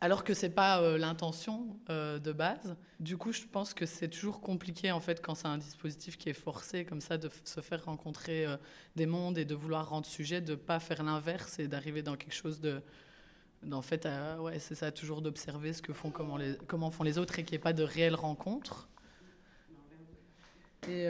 alors 0.00 0.24
que 0.24 0.34
c'est 0.34 0.50
pas 0.50 0.80
euh, 0.80 0.98
l'intention 0.98 1.78
euh, 1.88 2.18
de 2.18 2.32
base. 2.32 2.76
Du 3.00 3.16
coup, 3.16 3.32
je 3.32 3.42
pense 3.50 3.72
que 3.72 3.86
c'est 3.86 4.08
toujours 4.08 4.40
compliqué 4.40 4.92
en 4.92 5.00
fait 5.00 5.22
quand 5.22 5.34
c'est 5.34 5.48
un 5.48 5.58
dispositif 5.58 6.18
qui 6.18 6.28
est 6.28 6.34
forcé 6.34 6.84
comme 6.84 7.00
ça 7.00 7.16
de 7.16 7.30
se 7.44 7.60
faire 7.60 7.84
rencontrer 7.84 8.46
euh, 8.46 8.56
des 8.94 9.06
mondes 9.06 9.38
et 9.38 9.44
de 9.44 9.54
vouloir 9.54 9.88
rendre 9.88 10.06
sujet, 10.06 10.40
de 10.40 10.54
pas 10.54 10.80
faire 10.80 11.02
l'inverse 11.02 11.58
et 11.58 11.68
d'arriver 11.68 12.02
dans 12.02 12.16
quelque 12.16 12.34
chose 12.34 12.60
de 12.60 12.82
en 13.72 13.82
fait, 13.82 14.06
ouais, 14.38 14.60
c'est 14.60 14.76
ça, 14.76 14.92
toujours 14.92 15.22
d'observer 15.22 15.72
ce 15.72 15.82
que 15.82 15.92
font, 15.92 16.10
comment, 16.10 16.36
les, 16.36 16.56
comment 16.68 16.92
font 16.92 17.02
les 17.02 17.18
autres 17.18 17.38
et 17.38 17.42
qu'il 17.42 17.54
n'y 17.54 17.56
ait 17.56 17.58
pas 17.58 17.72
de 17.72 17.82
réelles 17.82 18.14
rencontres. 18.14 18.86
Et, 20.86 21.08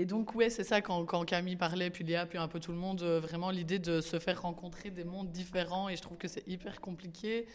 et 0.00 0.06
donc, 0.06 0.34
ouais, 0.34 0.48
c'est 0.48 0.64
ça, 0.64 0.80
quand, 0.80 1.24
Camille 1.26 1.56
parlait, 1.56 1.90
puis 1.90 2.04
Léa, 2.04 2.24
puis 2.24 2.38
un 2.38 2.48
peu 2.48 2.58
tout 2.58 2.72
le 2.72 2.78
monde, 2.78 3.02
euh, 3.02 3.20
vraiment 3.20 3.50
l'idée 3.50 3.78
de 3.78 4.00
se 4.00 4.18
faire 4.18 4.40
rencontrer 4.40 4.90
des 4.90 5.04
mondes 5.04 5.30
différents. 5.30 5.90
Et 5.90 5.96
je 5.96 6.00
trouve 6.00 6.16
que 6.16 6.26
c'est 6.26 6.48
hyper 6.48 6.80
compliqué, 6.80 7.46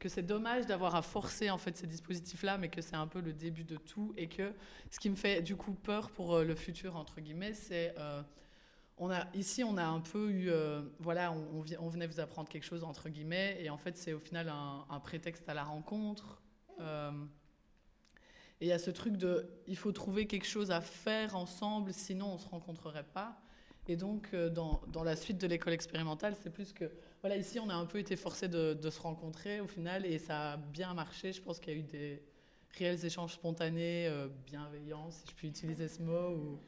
que 0.00 0.08
c'est 0.08 0.24
dommage 0.24 0.66
d'avoir 0.66 0.96
à 0.96 1.02
forcer 1.02 1.48
en 1.48 1.58
fait 1.58 1.76
ces 1.76 1.86
dispositifs-là, 1.86 2.58
mais 2.58 2.70
que 2.70 2.80
c'est 2.80 2.96
un 2.96 3.06
peu 3.06 3.20
le 3.20 3.32
début 3.32 3.62
de 3.62 3.76
tout. 3.76 4.14
Et 4.16 4.26
que 4.26 4.52
ce 4.90 4.98
qui 4.98 5.10
me 5.10 5.14
fait 5.14 5.42
du 5.42 5.54
coup 5.54 5.74
peur 5.74 6.10
pour 6.10 6.34
euh, 6.34 6.44
le 6.44 6.56
futur, 6.56 6.96
entre 6.96 7.20
guillemets, 7.20 7.54
c'est. 7.54 7.94
Euh, 7.98 8.20
on 8.96 9.08
a, 9.08 9.28
ici, 9.32 9.62
on 9.62 9.76
a 9.76 9.84
un 9.84 10.00
peu 10.00 10.28
eu. 10.28 10.50
voilà, 10.98 11.32
on, 11.32 11.88
venait 11.88 12.06
vous 12.06 12.20
apprendre 12.20 12.48
quelque 12.48 12.64
chose, 12.64 12.84
entre 12.84 13.08
guillemets, 13.08 13.56
et 13.60 13.70
en 13.70 13.78
fait, 13.78 13.96
c'est 13.96 14.12
au 14.12 14.18
final 14.18 14.48
un, 14.50 15.00
prétexte 15.00 15.48
à 15.48 15.54
la 15.54 15.64
rencontre. 15.64 16.42
Et 18.62 18.66
il 18.66 18.68
y 18.68 18.72
a 18.72 18.78
ce 18.78 18.92
truc 18.92 19.16
de, 19.16 19.44
il 19.66 19.76
faut 19.76 19.90
trouver 19.90 20.28
quelque 20.28 20.46
chose 20.46 20.70
à 20.70 20.80
faire 20.80 21.34
ensemble, 21.34 21.92
sinon 21.92 22.26
on 22.26 22.34
ne 22.34 22.38
se 22.38 22.46
rencontrerait 22.46 23.02
pas. 23.12 23.36
Et 23.88 23.96
donc, 23.96 24.28
euh, 24.34 24.50
dans, 24.50 24.80
dans 24.86 25.02
la 25.02 25.16
suite 25.16 25.36
de 25.38 25.48
l'école 25.48 25.72
expérimentale, 25.72 26.36
c'est 26.40 26.50
plus 26.50 26.72
que, 26.72 26.84
voilà, 27.22 27.36
ici, 27.36 27.58
on 27.58 27.68
a 27.70 27.74
un 27.74 27.86
peu 27.86 27.98
été 27.98 28.14
forcé 28.14 28.46
de, 28.46 28.74
de, 28.74 28.88
se 28.90 29.00
rencontrer 29.00 29.60
au 29.60 29.66
final, 29.66 30.06
et 30.06 30.16
ça 30.20 30.52
a 30.52 30.56
bien 30.58 30.94
marché. 30.94 31.32
Je 31.32 31.42
pense 31.42 31.58
qu'il 31.58 31.72
y 31.72 31.76
a 31.76 31.78
eu 31.80 31.82
des 31.82 32.22
réels 32.78 33.04
échanges 33.04 33.32
spontanés, 33.32 34.06
euh, 34.06 34.28
bienveillants, 34.46 35.10
si 35.10 35.24
je 35.28 35.34
puis 35.34 35.48
utiliser 35.48 35.88
ce 35.88 36.00
mot. 36.00 36.60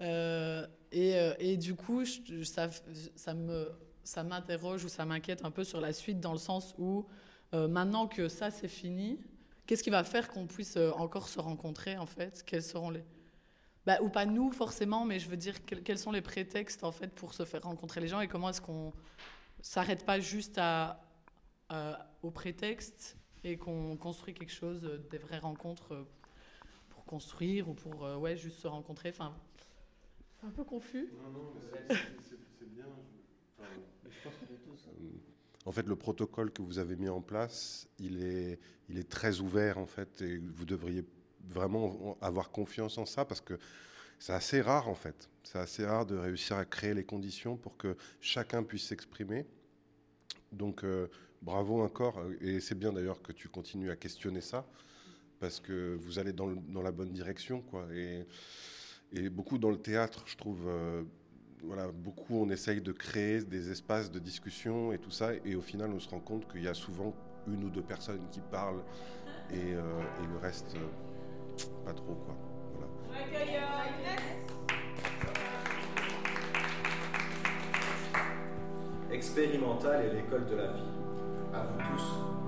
Euh, 0.00 0.66
et, 0.90 1.14
et, 1.38 1.56
du 1.56 1.76
coup, 1.76 2.04
ça, 2.04 2.68
ça, 3.14 3.32
me, 3.32 3.70
ça 4.02 4.24
m'interroge 4.24 4.84
ou 4.84 4.88
ça 4.88 5.04
m'inquiète 5.04 5.44
un 5.44 5.52
peu 5.52 5.62
sur 5.62 5.80
la 5.80 5.92
suite, 5.92 6.18
dans 6.18 6.32
le 6.32 6.38
sens 6.38 6.74
où, 6.78 7.06
maintenant 7.52 8.08
que 8.08 8.26
ça, 8.26 8.50
c'est 8.50 8.66
fini, 8.66 9.20
Qu'est-ce 9.72 9.82
qui 9.82 9.88
va 9.88 10.04
faire 10.04 10.28
qu'on 10.28 10.46
puisse 10.46 10.76
euh, 10.76 10.90
encore 10.90 11.30
se 11.30 11.40
rencontrer, 11.40 11.96
en 11.96 12.04
fait? 12.04 12.42
Quels 12.44 12.62
seront 12.62 12.90
les... 12.90 13.02
bah, 13.86 14.02
ou 14.02 14.10
pas 14.10 14.26
nous 14.26 14.52
forcément, 14.52 15.06
mais 15.06 15.18
je 15.18 15.30
veux 15.30 15.36
dire 15.38 15.64
quels 15.64 15.98
sont 15.98 16.12
les 16.12 16.20
prétextes 16.20 16.84
en 16.84 16.92
fait 16.92 17.08
pour 17.08 17.32
se 17.32 17.46
faire 17.46 17.62
rencontrer 17.62 18.02
les 18.02 18.08
gens 18.08 18.20
et 18.20 18.28
comment 18.28 18.50
est-ce 18.50 18.60
qu'on 18.60 18.92
s'arrête 19.62 20.04
pas 20.04 20.20
juste 20.20 20.58
à, 20.58 21.00
au 22.22 22.30
prétexte 22.30 23.16
et 23.44 23.56
qu'on 23.56 23.96
construit 23.96 24.34
quelque 24.34 24.52
chose, 24.52 24.84
euh, 24.84 24.98
des 25.10 25.16
vraies 25.16 25.38
rencontres 25.38 25.94
euh, 25.94 26.06
pour 26.90 27.06
construire 27.06 27.70
ou 27.70 27.72
pour 27.72 28.02
ouais 28.20 28.36
juste 28.36 28.58
se 28.58 28.68
rencontrer. 28.68 29.08
Enfin, 29.08 29.34
c'est 30.38 30.48
un 30.48 30.50
peu 30.50 30.64
confus. 30.64 31.08
Non, 31.16 31.30
non, 31.30 31.52
c'est 31.88 32.68
bien. 32.68 32.84
En 35.64 35.72
fait, 35.72 35.86
le 35.86 35.96
protocole 35.96 36.52
que 36.52 36.62
vous 36.62 36.78
avez 36.78 36.96
mis 36.96 37.08
en 37.08 37.20
place, 37.20 37.88
il 37.98 38.22
est, 38.24 38.58
très 39.08 39.40
ouvert 39.40 39.78
en 39.78 39.86
fait, 39.86 40.22
et 40.22 40.38
vous 40.38 40.64
devriez 40.64 41.04
vraiment 41.48 42.16
avoir 42.20 42.50
confiance 42.50 42.98
en 42.98 43.06
ça 43.06 43.24
parce 43.24 43.40
que 43.40 43.58
c'est 44.18 44.32
assez 44.32 44.60
rare 44.60 44.88
en 44.88 44.94
fait. 44.94 45.28
C'est 45.44 45.58
assez 45.58 45.84
rare 45.84 46.06
de 46.06 46.16
réussir 46.16 46.56
à 46.56 46.64
créer 46.64 46.94
les 46.94 47.04
conditions 47.04 47.56
pour 47.56 47.76
que 47.76 47.96
chacun 48.20 48.62
puisse 48.62 48.86
s'exprimer. 48.86 49.46
Donc 50.52 50.84
euh, 50.84 51.08
bravo 51.42 51.82
encore, 51.82 52.20
et 52.40 52.60
c'est 52.60 52.74
bien 52.74 52.92
d'ailleurs 52.92 53.22
que 53.22 53.32
tu 53.32 53.48
continues 53.48 53.90
à 53.90 53.96
questionner 53.96 54.40
ça 54.40 54.66
parce 55.40 55.58
que 55.58 55.96
vous 56.00 56.18
allez 56.18 56.32
dans, 56.32 56.82
la 56.82 56.92
bonne 56.92 57.12
direction 57.12 57.62
quoi. 57.62 57.86
Et, 57.94 58.26
et, 59.12 59.28
beaucoup 59.28 59.58
dans 59.58 59.70
le 59.70 59.80
théâtre, 59.80 60.24
je 60.26 60.36
trouve. 60.36 60.68
Euh, 60.68 61.02
voilà, 61.62 61.88
beaucoup 61.92 62.42
on 62.42 62.50
essaye 62.50 62.80
de 62.80 62.92
créer 62.92 63.42
des 63.42 63.70
espaces 63.70 64.10
de 64.10 64.18
discussion 64.18 64.92
et 64.92 64.98
tout 64.98 65.10
ça, 65.10 65.30
et 65.44 65.54
au 65.54 65.60
final 65.60 65.90
on 65.94 66.00
se 66.00 66.08
rend 66.08 66.20
compte 66.20 66.50
qu'il 66.50 66.62
y 66.62 66.68
a 66.68 66.74
souvent 66.74 67.14
une 67.46 67.64
ou 67.64 67.70
deux 67.70 67.82
personnes 67.82 68.26
qui 68.30 68.40
parlent 68.40 68.82
et, 69.50 69.74
euh, 69.74 69.80
et 70.22 70.26
le 70.32 70.38
reste 70.38 70.76
pas 71.84 71.92
trop 71.92 72.14
quoi. 72.14 72.36
Expérimental 79.10 80.06
et 80.06 80.14
l'école 80.14 80.46
de 80.46 80.56
la 80.56 80.72
vie. 80.72 80.82
À 81.52 81.64
vous 81.64 81.78
tous, 81.78 82.41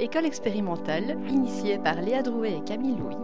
École 0.00 0.24
expérimentale, 0.24 1.16
initiée 1.28 1.78
par 1.78 2.00
Léa 2.00 2.22
Drouet 2.22 2.58
et 2.58 2.64
Camille 2.64 2.96
Louis. 2.96 3.16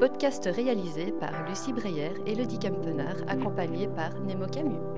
Podcast 0.00 0.46
réalisé 0.52 1.12
par 1.12 1.48
Lucie 1.48 1.72
Breyer 1.72 2.12
et 2.26 2.34
Lydie 2.34 2.58
Kempener, 2.58 3.14
accompagné 3.26 3.88
par 3.88 4.10
Nemo 4.20 4.46
Camus. 4.46 4.97